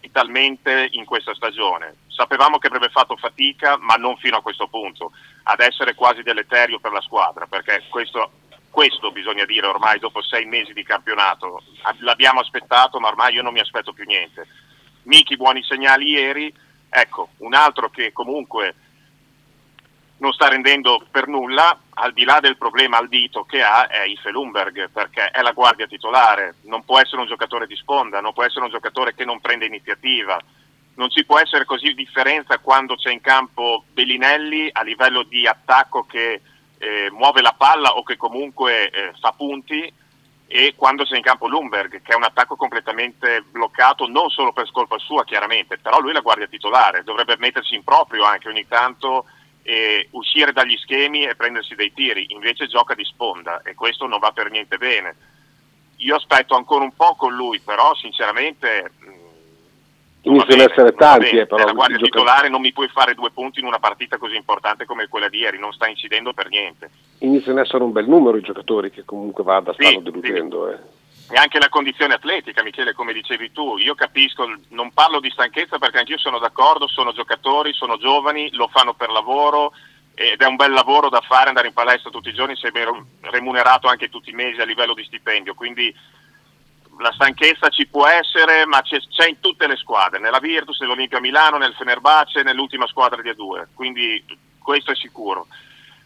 [0.00, 1.96] vitalmente in questa stagione.
[2.08, 5.12] Sapevamo che avrebbe fatto fatica, ma non fino a questo punto,
[5.44, 8.32] ad essere quasi deleterio per la squadra, perché questo,
[8.70, 11.62] questo bisogna dire ormai dopo sei mesi di campionato.
[12.00, 14.48] L'abbiamo aspettato, ma ormai io non mi aspetto più niente.
[15.04, 16.52] Miki buoni segnali ieri,
[16.90, 18.74] ecco, un altro che comunque
[20.22, 24.04] non sta rendendo per nulla, al di là del problema al dito che ha, è
[24.04, 28.32] Ife Lumberg, perché è la guardia titolare, non può essere un giocatore di sponda, non
[28.32, 30.40] può essere un giocatore che non prende iniziativa.
[30.94, 36.04] non ci può essere così differenza quando c'è in campo Bellinelli a livello di attacco
[36.04, 36.40] che
[36.78, 39.90] eh, muove la palla o che comunque eh, fa punti
[40.46, 44.70] e quando c'è in campo Lumberg che è un attacco completamente bloccato non solo per
[44.70, 48.68] colpa sua chiaramente, però lui è la guardia titolare, dovrebbe mettersi in proprio anche ogni
[48.68, 49.24] tanto
[49.62, 54.18] e uscire dagli schemi e prendersi dei tiri, invece gioca di sponda e questo non
[54.18, 55.14] va per niente bene.
[55.96, 58.90] Io aspetto ancora un po' con lui, però sinceramente
[60.24, 61.64] Iniziano ad essere tanti, eh, però.
[61.64, 65.08] La guardia titolare non mi puoi fare due punti in una partita così importante come
[65.08, 66.90] quella di ieri, non sta incidendo per niente.
[67.18, 70.68] Iniziano ad essere un bel numero i giocatori che comunque vada, stanno sì, deludendo.
[70.68, 70.74] Sì.
[70.74, 71.00] Eh.
[71.32, 75.78] E anche la condizione atletica, Michele, come dicevi tu, io capisco, non parlo di stanchezza
[75.78, 79.72] perché anch'io sono d'accordo, sono giocatori, sono giovani, lo fanno per lavoro
[80.14, 82.70] ed è un bel lavoro da fare andare in palestra tutti i giorni, sei
[83.22, 85.90] remunerato anche tutti i mesi a livello di stipendio, quindi
[86.98, 91.18] la stanchezza ci può essere, ma c'è, c'è, in tutte le squadre, nella Virtus, nell'Olimpia
[91.18, 94.22] Milano, nel Fenerbahce, nell'ultima squadra di A2, quindi
[94.58, 95.46] questo è sicuro.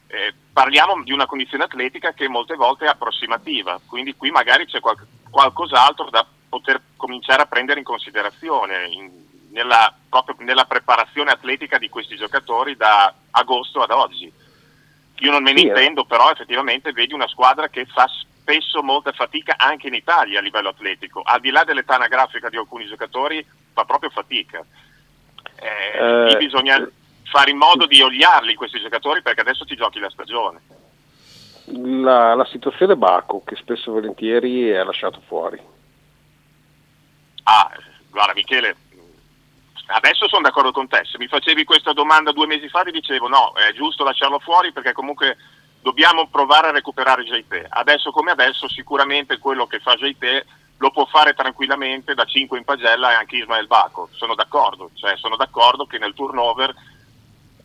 [0.06, 4.78] Eh, parliamo di una condizione atletica che molte volte è approssimativa, quindi qui magari c'è
[4.78, 9.10] qual- qualcos'altro da poter cominciare a prendere in considerazione in,
[9.50, 14.32] nella, proprio nella preparazione atletica di questi giocatori da agosto ad oggi.
[15.18, 15.68] Io non me ne sì, eh.
[15.68, 18.08] intendo, però effettivamente vedi una squadra che fa
[18.40, 22.56] spesso molta fatica anche in Italia a livello atletico, al di là dell'età anagrafica di
[22.56, 24.64] alcuni giocatori fa proprio fatica.
[25.56, 26.82] Eh, eh, bisogna
[27.24, 30.60] fare in modo di oliarli questi giocatori perché adesso ti giochi la stagione.
[31.68, 35.60] La, la situazione Baco che spesso e volentieri è lasciato fuori.
[37.42, 37.70] Ah,
[38.10, 38.76] guarda Michele,
[39.86, 43.28] adesso sono d'accordo con te, se mi facevi questa domanda due mesi fa ti dicevo
[43.28, 45.36] no, è giusto lasciarlo fuori perché comunque
[45.82, 47.66] dobbiamo provare a recuperare JP.
[47.68, 50.44] Adesso come adesso sicuramente quello che fa JP
[50.78, 55.16] lo può fare tranquillamente da 5 in pagella e anche Ismael Baco, sono d'accordo, cioè
[55.16, 56.74] sono d'accordo che nel turnover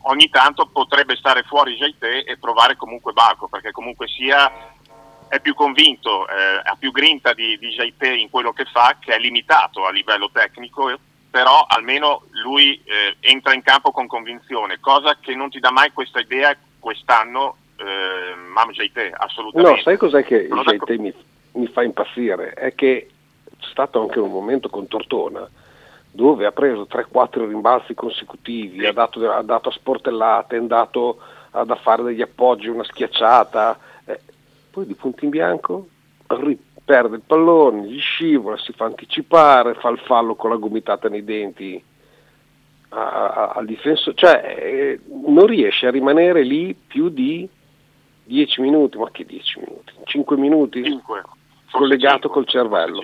[0.04, 4.70] ogni tanto potrebbe stare fuori JP e provare comunque Baco, perché comunque sia
[5.28, 9.16] è più convinto, eh, ha più grinta di, di JP in quello che fa, che
[9.16, 10.92] è limitato a livello tecnico,
[11.30, 15.94] però almeno lui eh, entra in campo con convinzione, cosa che non ti dà mai
[15.94, 19.78] questa idea quest'anno eh, Mam JT, assolutamente.
[19.78, 21.14] No, sai cos'è che JT mi,
[21.54, 22.52] mi, fa impazzire?
[22.52, 23.10] È che
[23.58, 25.48] c'è stato anche un momento con Tortona
[26.12, 31.20] dove ha preso 3-4 rimbalzi consecutivi, ha, dato, ha, dato, a sportellate, è andato
[31.52, 34.20] ad a fare degli appoggi, una schiacciata, eh,
[34.70, 35.88] poi di punto in bianco
[36.84, 41.24] perde il pallone, gli scivola, si fa anticipare, fa il fallo con la gomitata nei
[41.24, 41.82] denti
[42.94, 47.48] al difensore, cioè eh, non riesce a rimanere lì più di
[48.26, 49.94] 10 minuti, ma che 10 minuti?
[50.04, 50.84] 5 minuti?
[50.84, 51.24] 5.
[51.72, 52.30] Collegato 5.
[52.30, 53.02] col cervello.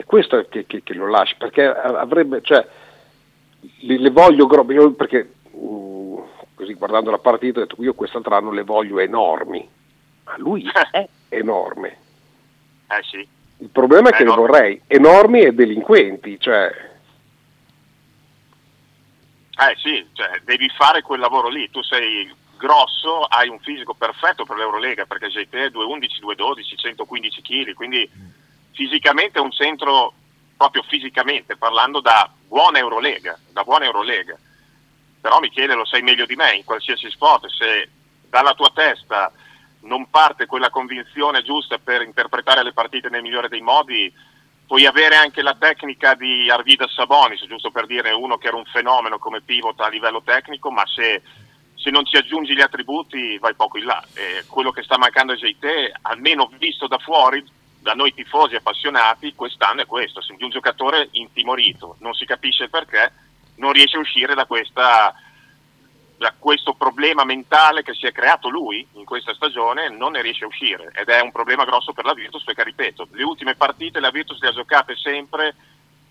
[0.00, 2.66] E questo è che, che, che, lo lascia, perché avrebbe, cioè,
[3.80, 8.50] le, le voglio grobe, perché uh, così guardando la partita ho detto io quest'altro anno
[8.50, 9.68] le voglio enormi,
[10.24, 11.98] ma lui è enorme.
[12.88, 13.28] Eh sì.
[13.58, 14.40] Il problema è, è che enorme.
[14.40, 16.88] le vorrei enormi e delinquenti, cioè...
[19.50, 24.46] Eh sì, cioè, devi fare quel lavoro lì, tu sei grosso, hai un fisico perfetto
[24.46, 28.38] per l'Eurolega perché JT è 211, 212, 115 kg, quindi
[28.72, 30.12] fisicamente è un centro,
[30.56, 34.36] proprio fisicamente parlando, da buona Eurolega, da buona Eurolega.
[35.20, 37.88] Però Michele lo sai meglio di me in qualsiasi sport, se
[38.28, 39.32] dalla tua testa
[39.82, 44.12] non parte quella convinzione giusta per interpretare le partite nel migliore dei modi,
[44.66, 48.66] puoi avere anche la tecnica di Arvidas Sabonis, giusto per dire uno che era un
[48.66, 51.22] fenomeno come pivot a livello tecnico, ma se
[51.82, 54.04] se non ci aggiungi gli attributi vai poco in là.
[54.12, 57.42] Eh, quello che sta mancando a JT, almeno visto da fuori,
[57.80, 63.12] da noi tifosi appassionati, quest'anno è questo, di un giocatore intimorito, non si capisce perché,
[63.56, 65.14] non riesce a uscire da, questa,
[66.16, 70.44] da questo problema mentale che si è creato lui in questa stagione, non ne riesce
[70.44, 74.00] a uscire ed è un problema grosso per la Virtus perché, ripeto, le ultime partite
[74.00, 75.54] la Virtus le ha giocate sempre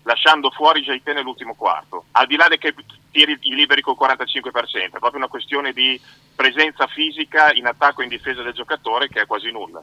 [0.02, 2.74] lasciando fuori JT nell'ultimo quarto, al di là che
[3.10, 4.50] tiri i liberi col 45%,
[4.86, 6.00] è proprio una questione di
[6.34, 9.82] presenza fisica in attacco e in difesa del giocatore che è quasi nulla.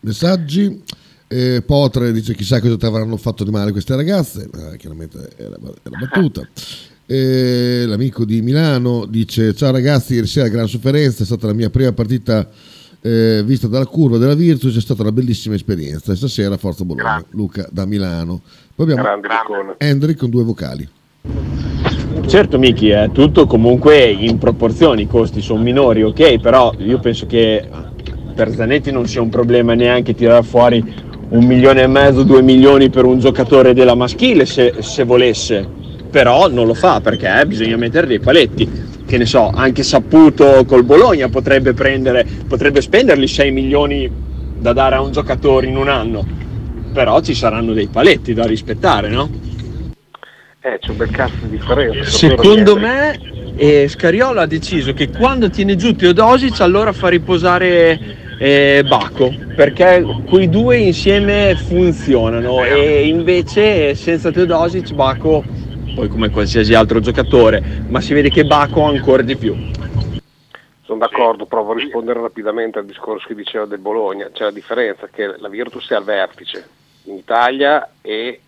[0.00, 1.08] Messaggi.
[1.32, 5.42] Eh, Potre dice chissà cosa ti avranno fatto di male queste ragazze, eh, chiaramente è
[5.44, 6.44] la, è la battuta.
[7.06, 11.70] Eh, l'amico di Milano dice ciao ragazzi, ieri sera gran sofferenza, è stata la mia
[11.70, 12.48] prima partita
[13.00, 16.16] eh, vista dalla curva della Virtus, è stata una bellissima esperienza.
[16.16, 17.28] Stasera Forza Bologna, Grazie.
[17.30, 18.40] Luca da Milano.
[18.74, 20.88] Poi abbiamo Hendrik con due vocali.
[22.26, 27.26] Certo Miki, è tutto comunque in proporzioni, i costi sono minori, ok, però io penso
[27.26, 27.68] che
[28.34, 32.90] per Zanetti non sia un problema neanche tirare fuori un milione e mezzo, due milioni
[32.90, 35.78] per un giocatore della maschile se, se volesse.
[36.10, 38.88] però non lo fa perché bisogna mettere dei paletti.
[39.06, 44.10] Che ne so, anche Saputo col Bologna potrebbe prendere, potrebbe spenderli 6 milioni
[44.58, 46.24] da dare a un giocatore in un anno,
[46.92, 49.28] però ci saranno dei paletti da rispettare, no?
[50.60, 52.04] Eh, c'è un bel cazzo di differenza.
[52.10, 53.18] Secondo me
[53.56, 57.98] eh, Scariolo ha deciso che quando tiene giù Teodosic allora fa riposare
[58.42, 65.44] eh, Baco perché quei due insieme funzionano e invece senza Teodosic Baco
[65.94, 69.54] poi come qualsiasi altro giocatore ma si vede che Baco ancora di più
[70.80, 74.30] Sono d'accordo, provo a rispondere rapidamente al discorso che diceva del Bologna.
[74.32, 76.66] C'è la differenza che la Virtus è al vertice
[77.04, 78.40] in Italia e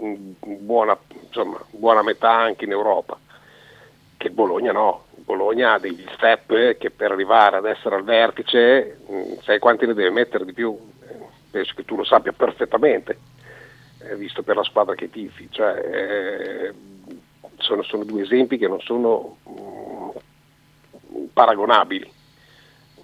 [0.00, 3.16] in buona, insomma, buona metà anche in Europa,
[4.16, 5.03] che Bologna no.
[5.24, 9.94] Bologna ha degli step che per arrivare ad essere al vertice, mh, sai quanti ne
[9.94, 10.78] deve mettere di più?
[11.50, 13.18] Penso che tu lo sappia perfettamente,
[14.00, 15.48] eh, visto per la squadra che tifi.
[15.50, 16.72] Cioè, eh,
[17.58, 22.12] sono, sono due esempi che non sono mh, paragonabili.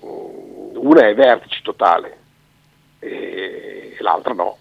[0.05, 2.19] Mm, Una è vertice totale
[2.99, 4.59] e l'altra no.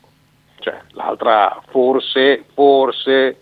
[0.60, 3.38] Cioè, l'altra forse, forse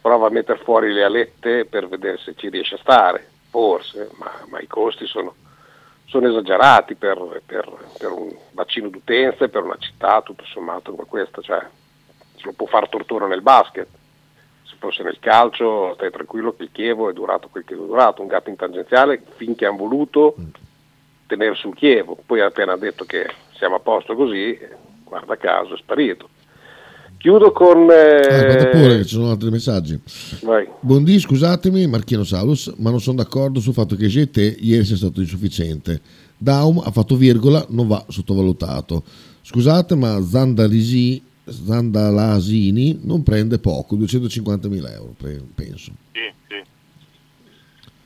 [0.00, 4.32] prova a mettere fuori le alette per vedere se ci riesce a stare, forse, ma,
[4.48, 5.32] ma i costi sono,
[6.06, 11.06] sono esagerati per, per- per un bacino d'utenza e per una città tutto sommato come
[11.06, 11.40] questa.
[11.40, 11.64] Cioè,
[12.34, 13.86] se lo può fare Tortona nel basket,
[14.64, 18.22] se fosse nel calcio stai tranquillo che il Chievo è durato quel che è durato,
[18.22, 20.34] un gatto in tangenziale finché hanno voluto
[21.28, 24.58] tenere sul Chievo, poi appena detto che siamo a posto così,
[25.04, 26.28] guarda caso è sparito.
[27.24, 27.88] Chiudo con...
[27.90, 29.98] eh, Ah, Aspetta pure che ci sono altri messaggi.
[30.42, 30.68] vai.
[30.80, 35.22] Buondì, scusatemi, Marchino Salus, ma non sono d'accordo sul fatto che GT ieri sia stato
[35.22, 36.02] insufficiente.
[36.36, 39.04] Daum ha fatto virgola, non va sottovalutato.
[39.40, 45.92] Scusate, ma Zandalisi, Zandalasini non prende poco, 250.000 euro, pe- penso.
[46.12, 46.62] Sì, sì.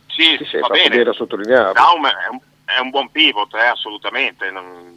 [0.06, 0.96] Sì, Sì, va fatto bene.
[0.96, 1.72] bene a sottolinearlo.
[1.72, 4.48] Daum è un, è un buon pivot, eh, assolutamente.
[4.52, 4.96] non-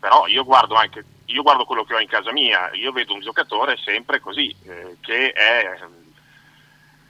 [0.00, 3.20] Però io guardo anche, io guardo quello che ho in casa mia, io vedo un
[3.20, 5.78] giocatore sempre così, eh, che, è,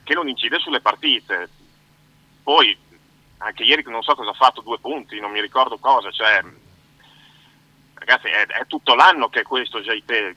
[0.03, 1.49] che non incide sulle partite.
[2.43, 2.77] Poi,
[3.37, 6.43] anche ieri non so cosa ha fatto, due punti, non mi ricordo cosa, cioè,
[7.93, 10.35] ragazzi è, è tutto l'anno che è questo JT.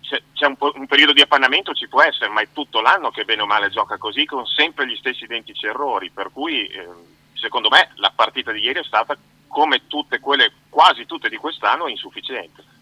[0.00, 3.24] C'è, c'è un, un periodo di appannamento ci può essere, ma è tutto l'anno che
[3.24, 6.88] bene o male gioca così con sempre gli stessi identici errori, per cui eh,
[7.34, 11.86] secondo me la partita di ieri è stata come tutte quelle, quasi tutte di quest'anno,
[11.86, 12.74] insufficiente.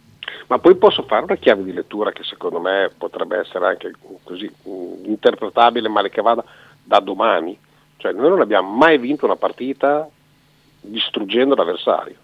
[0.46, 4.50] Ma poi posso fare una chiave di lettura che secondo me potrebbe essere anche così
[4.68, 6.44] mm, interpretabile, male che vada,
[6.82, 7.58] da domani.
[7.96, 10.08] Cioè noi non abbiamo mai vinto una partita
[10.80, 12.16] distruggendo l'avversario.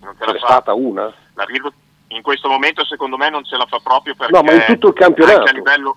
[0.00, 1.12] Non ce n'è stata una?
[1.34, 1.72] La Virtus
[2.08, 4.88] in questo momento secondo me non ce la fa proprio perché No, ma in tutto
[4.88, 5.48] il campionato.
[5.48, 5.96] a livello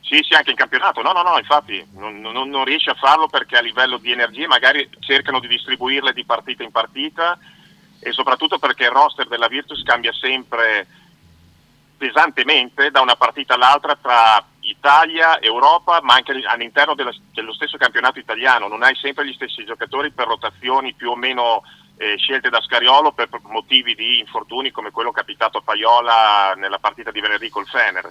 [0.00, 1.00] sì, sì, anche in campionato.
[1.00, 4.46] No, no, no, infatti non, non- non riesce a farlo perché a livello di energie
[4.46, 7.38] magari cercano di distribuirle di partita in partita
[8.02, 10.86] e soprattutto perché il roster della Virtus cambia sempre
[11.96, 18.18] pesantemente da una partita all'altra tra Italia, Europa, ma anche all'interno della- dello stesso campionato
[18.18, 18.66] italiano.
[18.66, 21.62] Non hai sempre gli stessi giocatori per rotazioni più o meno
[21.98, 27.12] eh, scelte da Scariolo per motivi di infortuni come quello capitato a Paiola nella partita
[27.12, 28.10] di venerdì col Fener.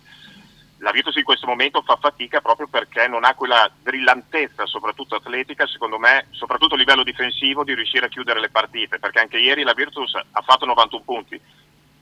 [0.82, 5.68] La Virtus in questo momento fa fatica proprio perché non ha quella brillantezza, soprattutto atletica,
[5.68, 9.62] secondo me, soprattutto a livello difensivo, di riuscire a chiudere le partite, perché anche ieri
[9.62, 11.40] la Virtus ha fatto 91 punti,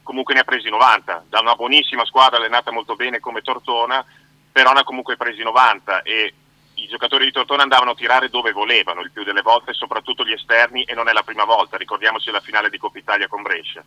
[0.02, 4.04] comunque ne ha presi 90, da una buonissima squadra allenata molto bene come Tortona,
[4.50, 6.34] però ne ha comunque presi 90 e
[6.76, 10.32] i giocatori di Tortona andavano a tirare dove volevano, il più delle volte, soprattutto gli
[10.32, 13.84] esterni, e non è la prima volta, ricordiamoci la finale di Coppa Italia con Brescia.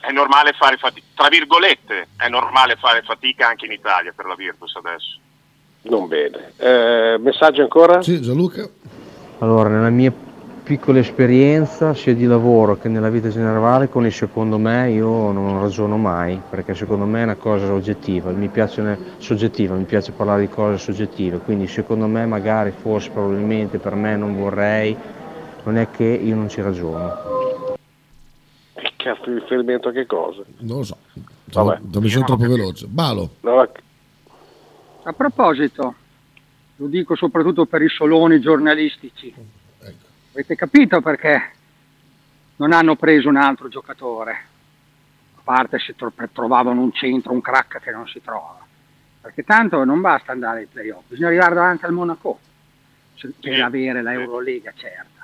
[0.00, 4.34] È normale fare fatica, tra virgolette, è normale fare fatica anche in Italia per la
[4.34, 5.18] Virtus adesso.
[5.82, 6.52] Non bene.
[6.56, 8.02] Eh, messaggio ancora?
[8.02, 8.68] Sì, Gianluca.
[9.38, 10.12] Allora, nella mia
[10.62, 15.60] piccola esperienza, sia di lavoro che nella vita generale, con il secondo me io non
[15.60, 20.12] ragiono mai, perché secondo me è una cosa oggettiva, mi piace ne- soggettiva, mi piace
[20.12, 24.96] parlare di cose soggettive, quindi secondo me magari, forse, probabilmente, per me non vorrei,
[25.64, 27.39] non è che io non ci ragiono.
[29.00, 30.42] Che cazzo di riferimento a che cosa?
[30.58, 30.98] Non lo so.
[31.46, 31.78] Vabbè.
[31.98, 32.86] Mi sono troppo veloce.
[32.86, 33.36] Balo.
[35.04, 35.94] A proposito,
[36.76, 39.34] lo dico soprattutto per i soloni giornalistici,
[40.32, 41.52] avete capito perché
[42.56, 44.32] non hanno preso un altro giocatore?
[45.36, 48.58] A parte se tro- trovavano un centro, un crack che non si trova.
[49.22, 52.38] Perché tanto non basta andare ai playoff, bisogna arrivare davanti al Monaco
[53.40, 55.19] per avere la Eurolega certa.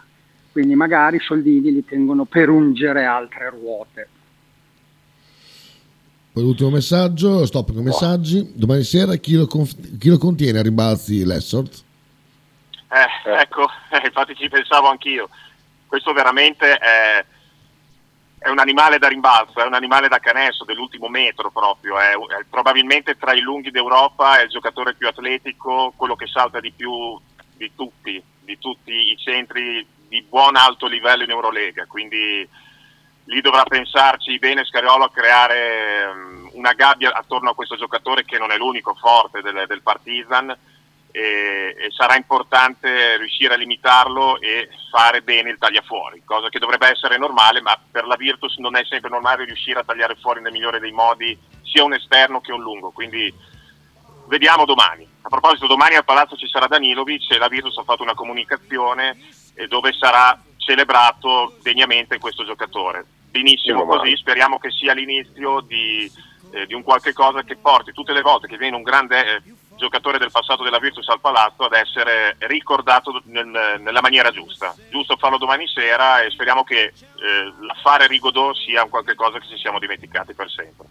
[0.57, 4.09] Quindi magari i soldini li tengono per ungere altre ruote.
[6.33, 8.53] Poi l'ultimo messaggio, stop con i messaggi.
[8.55, 11.85] Domani sera chi lo, conf- chi lo contiene a rimbalzi l'Essort?
[12.89, 15.29] Eh, ecco, eh, infatti ci pensavo anch'io.
[15.87, 17.23] Questo veramente è,
[18.39, 21.99] è un animale da rimbalzo, è un animale da canestro dell'ultimo metro proprio.
[21.99, 26.61] È, è probabilmente tra i lunghi d'Europa è il giocatore più atletico, quello che salta
[26.61, 27.21] di più
[27.59, 31.87] di tutti, di tutti i centri di buon alto livello in Eurolega.
[31.87, 32.49] Quindi
[33.25, 38.39] lì dovrà pensarci bene Scariolo a creare um, una gabbia attorno a questo giocatore che
[38.39, 40.57] non è l'unico forte del, del Partizan
[41.11, 46.89] e, e, sarà importante riuscire a limitarlo e fare bene il tagliafuori, cosa che dovrebbe
[46.89, 50.53] essere normale, ma per la Virtus non è sempre normale riuscire a tagliare fuori nel
[50.53, 53.33] migliore dei modi sia un esterno che un lungo, quindi
[54.27, 55.09] vediamo domani.
[55.27, 59.19] A proposito, domani al Palazzo ci sarà Danilovic e la Virtus ha fatto una comunicazione
[59.67, 63.05] dove sarà celebrato degnamente questo giocatore.
[63.29, 66.09] Benissimo così, speriamo che sia l'inizio di,
[66.53, 69.43] eh, di, un qualche cosa che porti tutte le volte che viene un grande eh,
[69.75, 74.77] giocatore del passato della Virtus al Palazzo ad essere ricordato nel, nella maniera giusta.
[74.91, 76.93] Giusto farlo domani sera e speriamo che eh,
[77.67, 80.87] l'affare Rigodò sia un qualche cosa che ci siamo dimenticati per sempre.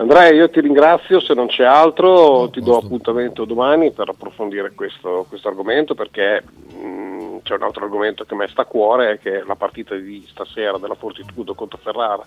[0.00, 5.26] Andrea, io ti ringrazio, se non c'è altro ti do appuntamento domani per approfondire questo,
[5.28, 9.40] questo argomento perché mh, c'è un altro argomento che a me sta a cuore, che
[9.40, 12.24] è la partita di stasera della Fortitudo contro Ferrara.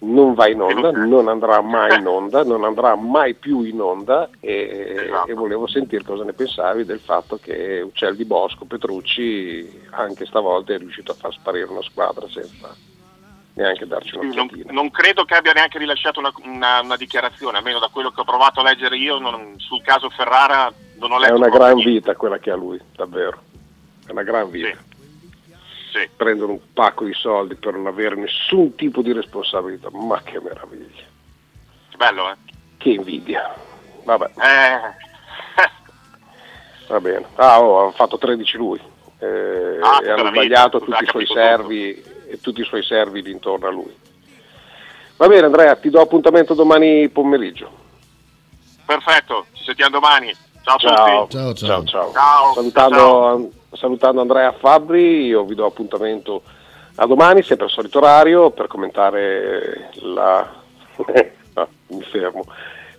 [0.00, 4.30] Non va in onda, non andrà mai in onda, non andrà mai più in onda
[4.38, 5.28] e, Esatto.
[5.32, 10.74] e volevo sentire cosa ne pensavi del fatto che Uccel di Bosco, Petrucci, anche stavolta
[10.74, 12.72] è riuscito a far sparire una squadra senza
[13.58, 14.72] neanche darci Non, un'occhiatina.
[14.72, 18.24] non credo che abbia neanche rilasciato una, una- una dichiarazione, almeno da quello che ho
[18.24, 21.74] provato a leggere io, non- sul caso Ferrara non ho È letto una proprio gran
[21.74, 21.90] niente.
[21.92, 23.42] vita quella che ha lui, davvero.
[24.06, 24.78] È una gran vita.
[25.92, 26.08] Sì.
[26.16, 31.02] Prendono un pacco di soldi per non avere nessun tipo di responsabilità, ma che meraviglia.
[31.96, 32.34] Bello, eh?
[32.76, 33.54] Che invidia.
[34.04, 34.80] Vabbè, Eh,
[36.88, 37.26] va bene.
[37.36, 38.80] Ah, oh, ha fatto 13 lui.
[39.18, 43.66] Eh, Ah, e hanno sbagliato tutti i suoi servi e tutti i suoi servi intorno
[43.66, 43.96] a lui.
[45.16, 47.70] Va bene Andrea, ti do appuntamento domani pomeriggio.
[48.84, 50.32] perfetto, ci sentiamo domani.
[50.62, 51.36] Ciao a Ciao, tutti.
[51.36, 51.84] ciao, ciao.
[51.86, 52.12] ciao.
[52.12, 52.52] Ciao.
[52.54, 56.42] Salutando, salutando Andrea Fabbri, io vi do appuntamento
[56.96, 60.46] a domani, sempre al solito orario, per commentare la...
[61.54, 62.44] no, mi fermo.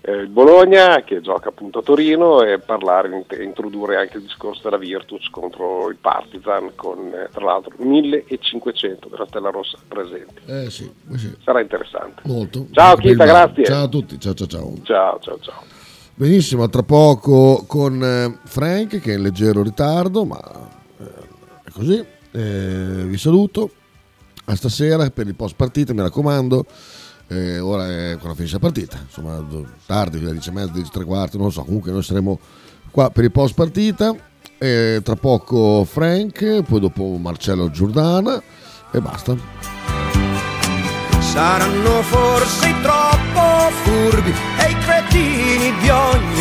[0.10, 4.62] Eh, il Bologna che gioca appunto a Torino e parlare, e introdurre anche il discorso
[4.64, 10.41] della Virtus contro il Partizan con eh, tra l'altro 1500 della Stella Rossa presenti.
[10.47, 11.36] Eh sì, eh sì.
[11.43, 12.24] Sarà interessante.
[12.26, 12.66] molto.
[12.72, 13.66] Ciao Chita, grazie.
[13.66, 14.74] Ciao a tutti, ciao ciao ciao.
[14.82, 15.64] Ciao, ciao, ciao.
[16.16, 20.39] Benissimo, tra poco con Frank che è in leggero ritardo, ma
[21.64, 22.03] è così.
[22.32, 23.72] Vi saluto.
[24.45, 26.66] A stasera per il post partita, mi raccomando.
[27.32, 29.46] Eh, ora è quando finisce la partita, insomma,
[29.86, 31.64] tardi, alle 10 e mezza, 10 e tre quarti, non lo so.
[31.64, 32.40] Comunque, noi saremo
[32.90, 34.16] qua per il post partita.
[34.58, 38.42] Eh, tra poco Frank, poi dopo Marcello Giordana
[38.92, 39.38] e basta.
[41.20, 46.30] Saranno forse troppo furbi e i cretini di ogni